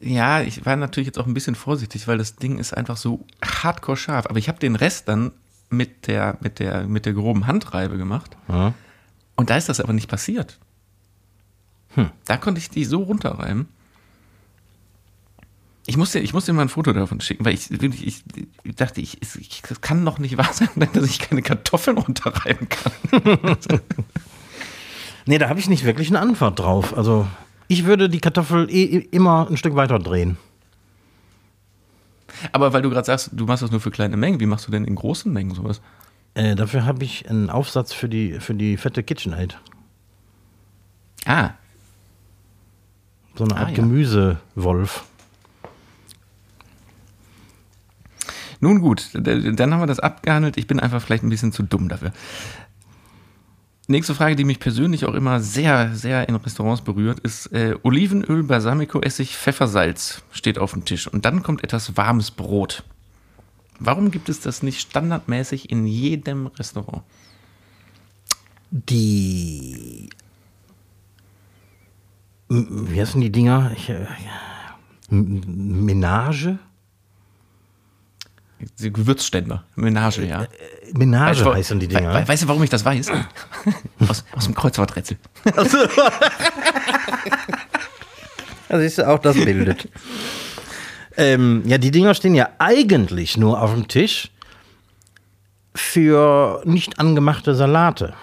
[0.00, 3.26] Ja, ich war natürlich jetzt auch ein bisschen vorsichtig, weil das Ding ist einfach so
[3.44, 4.26] hardcore scharf.
[4.26, 5.32] Aber ich habe den Rest dann
[5.70, 8.36] mit der, mit der, mit der groben Handreibe gemacht.
[8.48, 8.74] Ja.
[9.36, 10.58] Und da ist das aber nicht passiert.
[12.24, 13.68] Da konnte ich die so runterreiben.
[15.86, 18.22] Ich musste, ich musste dir mal ein Foto davon schicken, weil ich, ich,
[18.62, 22.68] ich dachte, ich, ich, das kann doch nicht wahr sein, dass ich keine Kartoffeln runterreiben
[22.68, 22.92] kann.
[25.26, 26.96] Nee, da habe ich nicht wirklich eine Antwort drauf.
[26.96, 27.26] Also
[27.68, 30.38] ich würde die Kartoffel eh, eh immer ein Stück weiter drehen.
[32.52, 34.70] Aber weil du gerade sagst, du machst das nur für kleine Mengen, wie machst du
[34.72, 35.80] denn in großen Mengen sowas?
[36.34, 39.58] Äh, dafür habe ich einen Aufsatz für die, für die fette KitchenAid.
[41.26, 41.50] Ah,
[43.36, 43.74] So eine Ah, Art ja.
[43.76, 45.04] Gemüsewolf.
[48.62, 50.58] Nun gut, dann haben wir das abgehandelt.
[50.58, 52.12] Ich bin einfach vielleicht ein bisschen zu dumm dafür.
[53.90, 58.44] Nächste Frage, die mich persönlich auch immer sehr, sehr in Restaurants berührt, ist äh, Olivenöl,
[58.44, 61.08] Balsamico, Essig, Pfeffer, Salz steht auf dem Tisch.
[61.08, 62.84] Und dann kommt etwas warmes Brot.
[63.80, 67.02] Warum gibt es das nicht standardmäßig in jedem Restaurant?
[68.70, 70.08] Die.
[72.48, 73.72] M- Wie heißen die Dinger?
[73.74, 74.06] Ich, äh,
[75.10, 76.60] Menage?
[78.78, 80.46] Gewürzständer, Menage, ja.
[80.92, 82.12] Menage Weißt heißen die Dinger.
[82.14, 83.10] we- we- Weißt du, warum ich das weiß?
[84.08, 85.16] aus, aus dem Kreuzworträtsel.
[88.68, 89.88] Also siehst du, auch das bildet.
[91.16, 94.30] ähm, ja, die Dinger stehen ja eigentlich nur auf dem Tisch
[95.74, 98.14] für nicht angemachte Salate.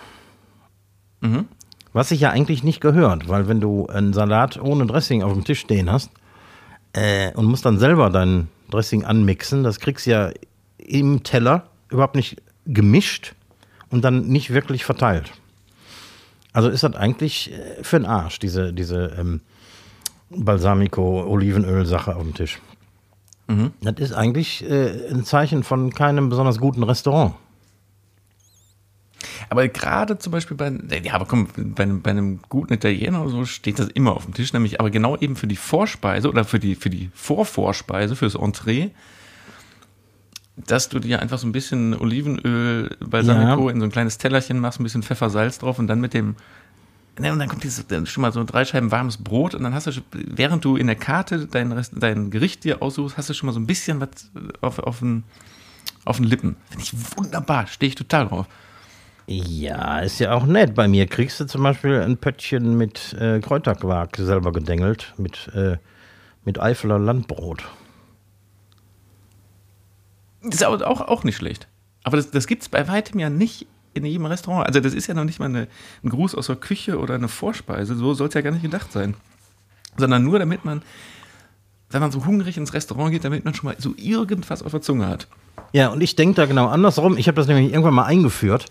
[1.94, 5.44] Was sich ja eigentlich nicht gehört, weil wenn du einen Salat ohne Dressing auf dem
[5.44, 6.12] Tisch stehen hast
[6.94, 10.32] äh, und musst dann selber dein Dressing anmixen, das kriegst du ja
[10.78, 13.34] im Teller überhaupt nicht gemischt
[13.90, 15.32] und dann nicht wirklich verteilt.
[16.54, 19.42] Also ist das eigentlich äh, für den Arsch, diese, diese ähm,
[20.30, 22.60] Balsamico-Olivenöl-Sache auf dem Tisch.
[23.82, 27.36] Das ist eigentlich äh, ein Zeichen von keinem besonders guten Restaurant.
[29.50, 30.72] Aber gerade zum Beispiel bei,
[31.04, 34.26] ja, aber komm, bei einem, bei einem guten Italiener oder so steht das immer auf
[34.26, 38.16] dem Tisch, nämlich aber genau eben für die Vorspeise oder für die, für die Vorvorspeise,
[38.16, 38.90] fürs Entree,
[40.58, 43.74] dass du dir einfach so ein bisschen Olivenöl, Balsamico Ja.
[43.74, 46.36] in so ein kleines Tellerchen machst, ein bisschen Pfeffer, Salz drauf und dann mit dem,
[47.20, 49.88] ne, und dann kommt dieses, schon mal so drei Scheiben warmes Brot und dann hast
[49.88, 53.48] du, während du in der Karte dein, Rest, dein Gericht dir aussuchst, hast du schon
[53.48, 54.10] mal so ein bisschen was
[54.62, 55.24] auf, auf den,
[56.06, 56.58] auf den Lippen.
[56.70, 58.48] Finde ich wunderbar, stehe ich total drauf.
[59.30, 60.74] Ja, ist ja auch nett.
[60.74, 65.78] Bei mir kriegst du zum Beispiel ein Pöttchen mit äh, Kräuterquark selber gedengelt, mit, äh,
[66.46, 67.66] mit Eifeler Landbrot.
[70.44, 71.68] Das ist aber auch, auch nicht schlecht.
[72.04, 74.66] Aber das, das gibt es bei weitem ja nicht in jedem Restaurant.
[74.66, 75.68] Also das ist ja noch nicht mal eine,
[76.04, 77.96] ein Gruß aus der Küche oder eine Vorspeise.
[77.96, 79.16] So soll es ja gar nicht gedacht sein.
[79.98, 80.84] Sondern nur, damit man,
[81.90, 84.82] wenn man so hungrig ins Restaurant geht, damit man schon mal so irgendwas auf der
[84.82, 85.28] Zunge hat.
[85.74, 87.18] Ja, und ich denke da genau andersrum.
[87.18, 88.68] Ich habe das nämlich irgendwann mal eingeführt,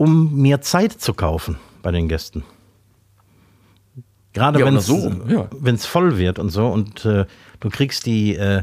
[0.00, 2.42] um mir Zeit zu kaufen bei den Gästen.
[4.32, 5.46] Gerade Ja, wenn es so, ja.
[5.76, 7.26] voll wird und so und äh,
[7.60, 8.62] du kriegst die äh,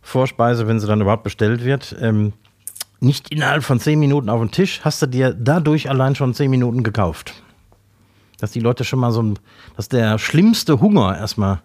[0.00, 2.32] Vorspeise, wenn sie dann überhaupt bestellt wird, ähm,
[2.98, 6.50] nicht innerhalb von zehn Minuten auf den Tisch, hast du dir dadurch allein schon zehn
[6.50, 7.34] Minuten gekauft.
[8.38, 9.38] Dass die Leute schon mal so ein,
[9.76, 11.60] dass der schlimmste Hunger erstmal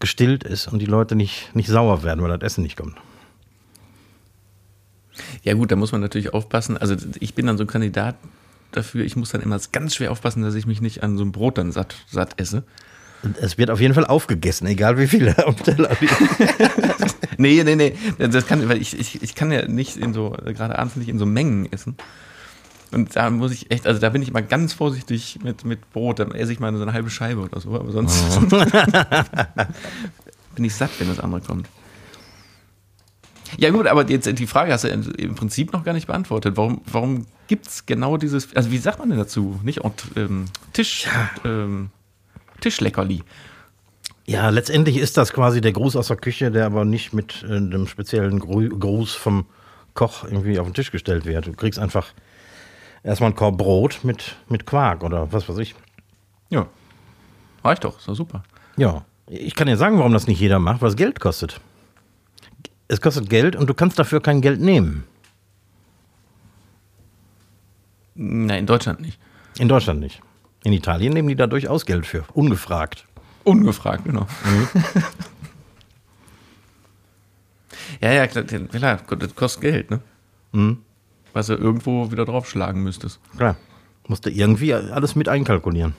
[0.00, 2.96] gestillt ist und die Leute nicht, nicht sauer werden, weil das Essen nicht kommt.
[5.42, 6.76] Ja gut, da muss man natürlich aufpassen.
[6.76, 8.16] Also ich bin dann so ein Kandidat
[8.72, 11.32] dafür, ich muss dann immer ganz schwer aufpassen, dass ich mich nicht an so einem
[11.32, 12.64] Brot dann satt, satt esse.
[13.22, 15.96] Und es wird auf jeden Fall aufgegessen, egal wie viele am Teller.
[17.38, 17.94] Nee, nee, nee.
[18.18, 21.18] Das kann, weil ich, ich, ich kann ja nicht in so, gerade abends nicht in
[21.18, 21.96] so Mengen essen.
[22.92, 26.18] Und da muss ich echt, also da bin ich immer ganz vorsichtig mit, mit Brot.
[26.18, 27.74] Dann esse ich mal so eine halbe Scheibe oder so.
[27.74, 28.40] Aber sonst
[30.54, 31.68] bin ich satt, wenn das andere kommt.
[33.58, 36.56] Ja gut, aber jetzt die Frage hast du im Prinzip noch gar nicht beantwortet.
[36.56, 39.60] Warum, warum gibt es genau dieses, also wie sagt man denn dazu?
[39.62, 41.08] Nicht und, ähm, Tisch,
[41.44, 41.90] ähm,
[42.60, 43.22] Tischleckerli.
[44.26, 47.56] Ja, letztendlich ist das quasi der Gruß aus der Küche, der aber nicht mit äh,
[47.56, 49.46] einem speziellen Gru Gruß vom
[49.94, 51.46] Koch irgendwie auf den Tisch gestellt wird.
[51.46, 52.08] Du kriegst einfach
[53.04, 55.74] erstmal einen Korb Brot mit, mit Quark oder was weiß ich.
[56.50, 56.66] Ja.
[57.62, 58.42] Reicht doch, ist doch super.
[58.76, 61.60] Ja, ich kann dir sagen, warum das nicht jeder macht, es Geld kostet.
[62.88, 65.04] Es kostet Geld und du kannst dafür kein Geld nehmen.
[68.14, 69.18] Nein, in Deutschland nicht.
[69.58, 70.22] In Deutschland nicht.
[70.64, 73.06] In Italien nehmen die da durchaus Geld für, ungefragt.
[73.44, 74.26] Ungefragt, genau.
[78.00, 80.00] ja, ja, klar, klar, das kostet Geld, ne?
[80.52, 80.78] Mhm.
[81.32, 83.20] Was du irgendwo wieder draufschlagen müsstest.
[83.36, 83.56] Klar,
[84.08, 85.94] musst du irgendwie alles mit einkalkulieren.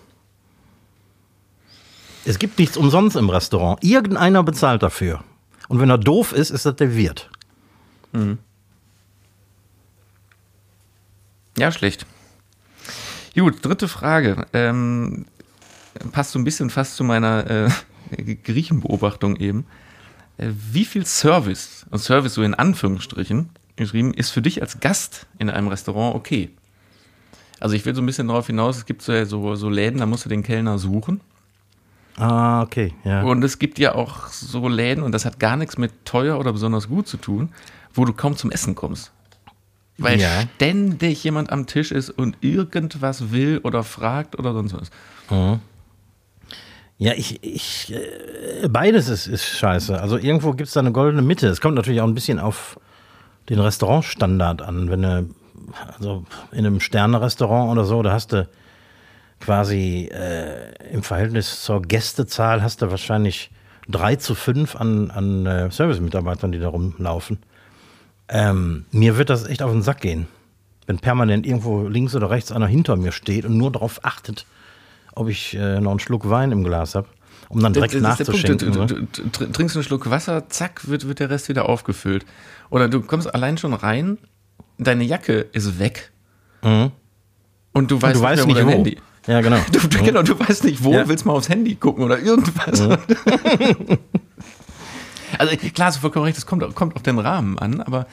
[2.26, 3.82] Es gibt nichts umsonst im Restaurant.
[3.84, 5.24] Irgendeiner bezahlt dafür.
[5.68, 7.30] Und wenn er doof ist, ist das der Wirt.
[11.58, 12.06] Ja, schlecht.
[13.36, 14.46] Gut, dritte Frage.
[14.54, 15.26] Ähm,
[16.12, 19.66] passt so ein bisschen fast zu meiner äh, Griechenbeobachtung eben.
[20.38, 25.28] Äh, wie viel Service, und Service so in Anführungsstrichen geschrieben, ist für dich als Gast
[25.38, 26.50] in einem Restaurant okay?
[27.60, 30.06] Also ich will so ein bisschen darauf hinaus, es gibt so, so, so Läden, da
[30.06, 31.22] musst du den Kellner suchen.
[32.18, 33.22] Ah, okay, ja.
[33.22, 36.52] Und es gibt ja auch so Läden, und das hat gar nichts mit teuer oder
[36.52, 37.50] besonders gut zu tun,
[37.94, 39.12] wo du kaum zum Essen kommst.
[40.00, 40.42] Weil Ja.
[40.56, 44.92] ständig jemand am Tisch ist und irgendwas will oder fragt oder sonst was.
[47.00, 50.00] Ja, ich, ich, äh, beides ist, ist scheiße.
[50.02, 51.48] Also irgendwo gibt es da eine goldene Mitte.
[51.48, 52.80] Es kommt natürlich auch ein bisschen auf
[53.50, 54.90] den Restaurantstandard an.
[54.90, 55.30] Wenn du,
[55.96, 58.48] also in einem Sterne-Restaurant oder so, da hast du
[59.40, 63.52] quasi äh, im Verhältnis zur Gästezahl hast du wahrscheinlich
[63.88, 67.40] drei zu fünf an, an äh, Service-Mitarbeitern, die da rumlaufen.
[68.30, 70.28] Ähm, mir wird das echt auf den Sack gehen.
[70.86, 74.46] Wenn permanent irgendwo links oder rechts einer hinter mir steht und nur darauf achtet,
[75.16, 77.08] ob ich äh, noch einen Schluck Wein im Glas habe,
[77.50, 78.72] um dann direkt Das nachzuschenken.
[78.72, 82.26] Du, du, du, trinkst einen Schluck Wasser, zack, wird, wird der Rest wieder aufgefüllt.
[82.70, 84.18] Oder du kommst allein schon rein,
[84.78, 86.12] deine Jacke ist weg
[87.74, 88.20] und du weißt, Mhm.
[88.20, 88.72] du weißt nicht dein wo.
[88.72, 88.98] Handy.
[89.28, 89.58] Ja, genau.
[89.72, 91.08] Du, du, genau, du weißt nicht wo, Ja.
[91.08, 92.82] willst mal aufs Handy gucken oder irgendwas.
[95.38, 98.08] also klar, so vollkommen recht, das kommt, kommt auf den Rahmen an, aber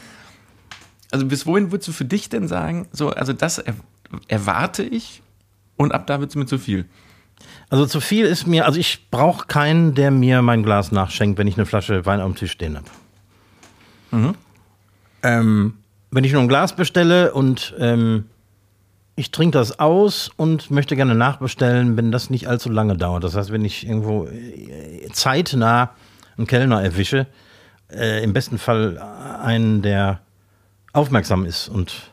[1.13, 3.75] also bis wohin würdest du für dich denn sagen, so, also das er,
[4.27, 5.23] erwarte ich
[5.77, 6.87] und ab da wird es mir zu viel.
[7.71, 11.47] Also zu viel ist mir, also ich brauche keinen, der mir mein Glas nachschenkt, wenn
[11.47, 14.35] ich eine Flasche Wein auf dem Tisch stehen habe.
[15.23, 15.75] Ähm,
[16.11, 18.27] wenn ich nur ein Glas bestelle und ähm,
[19.17, 23.23] ich trinke das aus und möchte gerne nachbestellen, wenn das nicht allzu lange dauert.
[23.25, 25.91] Das heißt, wenn ich irgendwo äh, zeitnah
[26.37, 27.27] einen Kellner erwische,
[27.91, 30.21] äh, im besten Fall einen, der
[30.93, 32.11] aufmerksam ist und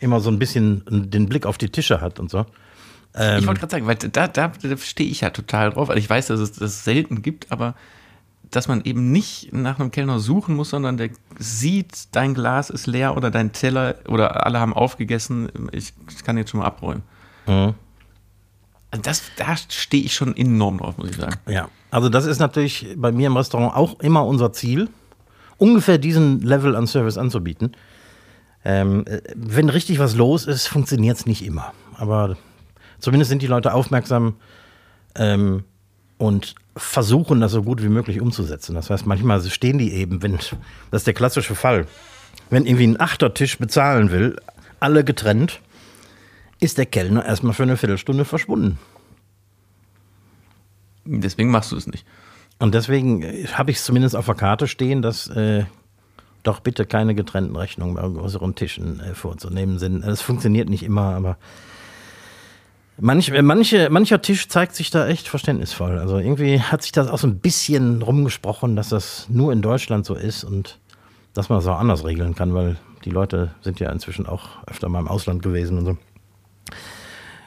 [0.00, 2.44] immer so ein bisschen den Blick auf die Tische hat und so.
[3.38, 6.10] ich wollte gerade sagen, weil da, da, da stehe ich ja total drauf, weil ich
[6.10, 7.74] weiß, dass es das selten gibt, aber
[8.50, 12.86] dass man eben nicht nach einem Kellner suchen muss, sondern der sieht, dein Glas ist
[12.86, 17.02] leer oder dein Teller oder alle haben aufgegessen, ich, ich kann jetzt schon mal abräumen.
[18.90, 21.36] Also das, da stehe ich schon enorm drauf, muss ich sagen.
[21.48, 24.88] Ja, also das ist natürlich bei mir im Restaurant auch immer unser Ziel,
[25.58, 27.76] ungefähr diesen Level an Service anzubieten.
[28.64, 31.72] Ähm, äh, wenn richtig was los ist, funktioniert es nicht immer.
[31.96, 32.36] Aber
[32.98, 34.36] zumindest sind die Leute aufmerksam
[35.16, 35.64] ähm,
[36.18, 38.74] und versuchen, das so gut wie möglich umzusetzen.
[38.74, 40.52] Das heißt, manchmal stehen die eben, wenn, das
[40.92, 41.86] ist der klassische Fall,
[42.50, 44.36] wenn irgendwie ein Achtertisch bezahlen will,
[44.80, 45.60] alle getrennt,
[46.60, 48.78] ist der Kellner erstmal für eine Viertelstunde verschwunden.
[51.04, 52.06] Deswegen machst du es nicht.
[52.58, 55.64] Und deswegen äh, habe ich es zumindest auf der Karte stehen, dass äh,
[56.42, 60.04] doch bitte keine getrennten Rechnungen bei größeren Tischen äh, vorzunehmen sind.
[60.04, 61.36] Es funktioniert nicht immer, aber
[62.98, 65.98] manch, äh, manche, mancher Tisch zeigt sich da echt verständnisvoll.
[65.98, 70.06] Also irgendwie hat sich das auch so ein bisschen rumgesprochen, dass das nur in Deutschland
[70.06, 70.78] so ist und
[71.32, 74.88] dass man das auch anders regeln kann, weil die Leute sind ja inzwischen auch öfter
[74.88, 75.98] mal im Ausland gewesen und so.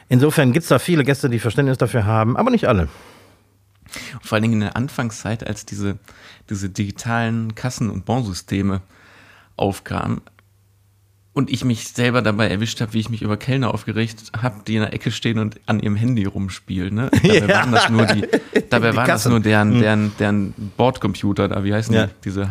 [0.08, 2.88] Insofern gibt es da viele Gäste, die Verständnis dafür haben, aber nicht alle.
[4.20, 5.98] Vor allen Dingen in der Anfangszeit, als diese,
[6.50, 8.82] diese digitalen Kassen- und Bonsysteme
[9.56, 10.20] aufkamen
[11.38, 14.74] und ich mich selber dabei erwischt habe, wie ich mich über Kellner aufgeregt habe, die
[14.74, 16.92] in der Ecke stehen und an ihrem Handy rumspielen.
[16.92, 17.10] Ne?
[17.22, 17.48] Dabei ja.
[17.48, 18.26] waren das nur die,
[18.70, 19.80] dabei die waren das nur deren, hm.
[19.80, 22.06] deren, deren Bordcomputer da, wie heißen ja.
[22.06, 22.12] die?
[22.24, 22.50] Diese,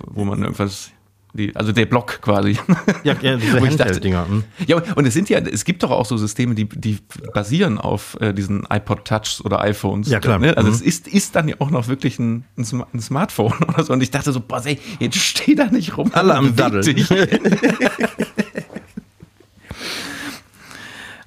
[0.00, 0.90] wo man irgendwas
[1.32, 2.58] die, also der Block quasi.
[3.04, 4.26] Ja, ja diese Handheld-Dinger.
[4.28, 4.44] Hm.
[4.66, 6.98] Ja, und es sind ja, es gibt doch auch so Systeme, die, die
[7.32, 10.08] basieren auf äh, diesen iPod Touchs oder iPhones.
[10.08, 10.38] Ja, klar.
[10.38, 10.56] Ne?
[10.56, 10.74] Also mhm.
[10.74, 13.92] es ist, ist dann ja auch noch wirklich ein, ein, Smartphone oder so.
[13.92, 16.10] Und ich dachte so, boah, ey, jetzt steh da nicht rum.
[16.12, 16.80] Alle am Daddel.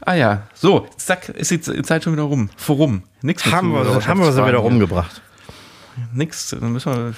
[0.02, 2.50] ah ja, so, zack, ist die Zeit schon wieder rum.
[2.58, 3.04] Vorum.
[3.22, 5.22] Nix mehr haben wir, haben wir sie wieder rumgebracht.
[6.14, 7.14] Nix, dann müssen wir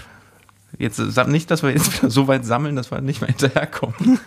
[0.77, 3.95] Jetzt nicht, dass wir jetzt wieder so weit sammeln, dass wir nicht mehr hinterherkommen.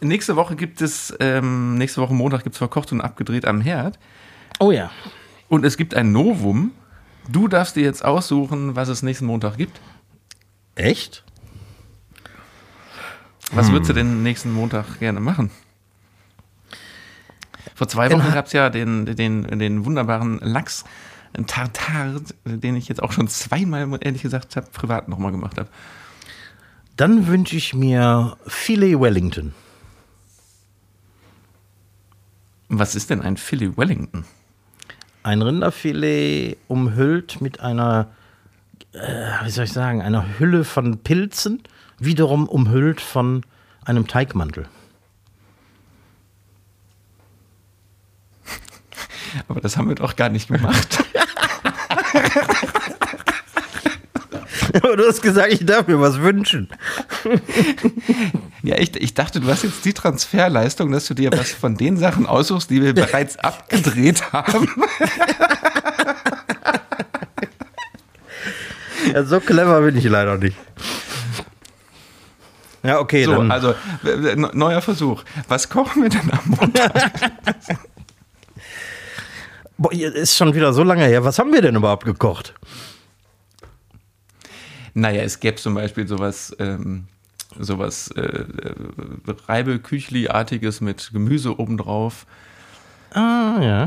[0.00, 3.98] nächste Woche gibt es, ähm, nächste Woche Montag gibt es verkocht und abgedreht am Herd.
[4.58, 4.90] Oh ja.
[5.48, 6.72] Und es gibt ein Novum.
[7.30, 9.80] Du darfst dir jetzt aussuchen, was es nächsten Montag gibt.
[10.74, 11.24] Echt?
[13.52, 13.74] Was hm.
[13.74, 15.50] würdest du denn nächsten Montag gerne machen?
[17.74, 20.84] Vor zwei Wochen gab es ja den, den, den wunderbaren Lachs
[21.38, 25.68] ein Tartar, den ich jetzt auch schon zweimal, ehrlich gesagt, hab, privat nochmal gemacht habe.
[26.96, 29.54] Dann wünsche ich mir Filet Wellington.
[32.68, 34.24] Was ist denn ein Filet Wellington?
[35.22, 38.08] Ein Rinderfilet umhüllt mit einer,
[38.92, 41.62] äh, wie soll ich sagen, einer Hülle von Pilzen,
[41.98, 43.42] wiederum umhüllt von
[43.84, 44.68] einem Teigmantel.
[49.48, 51.04] Aber das haben wir doch gar nicht gemacht.
[54.74, 56.68] Aber du hast gesagt, ich darf mir was wünschen.
[58.62, 61.96] Ja, ich, ich dachte, du hast jetzt die Transferleistung, dass du dir was von den
[61.96, 64.68] Sachen aussuchst, die wir bereits abgedreht haben.
[69.12, 70.56] Ja, so clever bin ich leider nicht.
[72.82, 73.24] Ja, okay.
[73.24, 73.50] So, dann.
[73.50, 73.74] also
[74.52, 75.24] neuer Versuch.
[75.48, 76.92] Was kochen wir denn am Montag?
[79.78, 81.24] Boah, ist schon wieder so lange her.
[81.24, 82.52] Was haben wir denn überhaupt gekocht?
[84.92, 87.06] Naja, es gäbe zum Beispiel sowas, ähm,
[87.56, 88.74] sowas äh, äh,
[89.46, 92.26] Reibeküchli-artiges mit Gemüse obendrauf.
[93.12, 93.86] Ah, ja.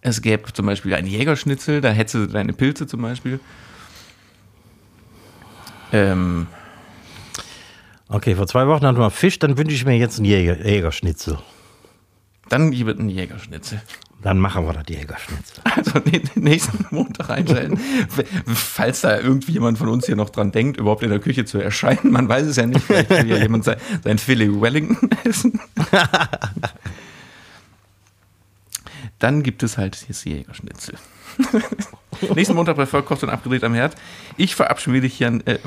[0.00, 3.40] Es gäbe zum Beispiel ein Jägerschnitzel, da hättest du deine Pilze zum Beispiel.
[5.92, 6.46] Ähm.
[8.08, 11.38] Okay, vor zwei Wochen hatten wir Fisch, dann wünsche ich mir jetzt einen Jäger, Jägerschnitzel.
[12.48, 13.82] Dann gibt es einen Jägerschnitzel.
[14.22, 15.62] Dann machen wir das Jägerschnitzel.
[15.78, 16.00] Also
[16.34, 17.78] nächsten Montag einschalten.
[18.46, 21.58] Falls da irgendwie jemand von uns hier noch dran denkt, überhaupt in der Küche zu
[21.58, 22.10] erscheinen.
[22.10, 22.80] Man weiß es ja nicht.
[22.80, 25.60] Vielleicht will ja jemand sein, sein Philly Wellington essen.
[29.20, 30.96] Dann gibt es halt das Jägerschnitzel.
[32.34, 33.94] nächsten Montag bei Vollkocht und abgedreht am Herd.
[34.36, 35.58] Ich verabschiede dich hier, äh,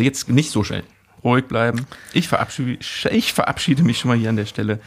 [0.00, 0.84] jetzt nicht so schnell,
[1.24, 1.86] ruhig bleiben.
[2.12, 2.78] Ich verabschiede,
[3.10, 4.80] ich verabschiede mich schon mal hier an der Stelle.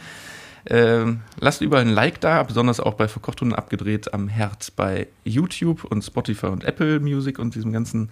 [0.66, 5.08] Ähm, lasst überall ein Like da, besonders auch bei Verkocht und abgedreht am Herz bei
[5.24, 8.10] YouTube und Spotify und Apple Music und diesem ganzen,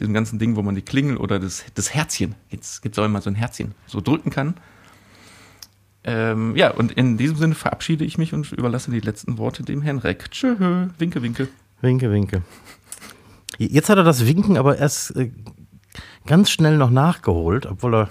[0.00, 3.04] diesem ganzen Ding, wo man die Klingel oder das, das Herzchen, jetzt gibt es auch
[3.06, 4.54] immer so ein Herzchen, so drücken kann.
[6.04, 9.80] Ähm, ja, und in diesem Sinne verabschiede ich mich und überlasse die letzten Worte dem
[9.80, 10.30] Henrik.
[10.30, 11.48] Tschö, winke, winke.
[11.80, 12.42] Winke, winke.
[13.58, 15.30] Jetzt hat er das Winken aber erst äh,
[16.26, 18.10] ganz schnell noch nachgeholt, obwohl er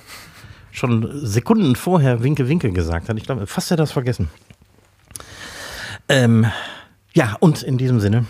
[0.74, 3.18] schon Sekunden vorher Winke Winke gesagt hat.
[3.18, 4.30] Ich glaube, fast hätte er das vergessen.
[6.10, 6.48] Ähm,
[7.14, 8.26] ja, und in diesem Sinne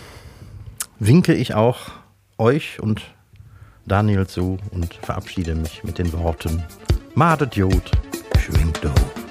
[1.00, 1.90] winke ich auch
[2.38, 3.02] euch und
[3.86, 6.62] Daniel zu und verabschiede mich mit den Worten
[7.14, 7.90] Madet Jod,
[8.38, 9.23] schwingt hoch.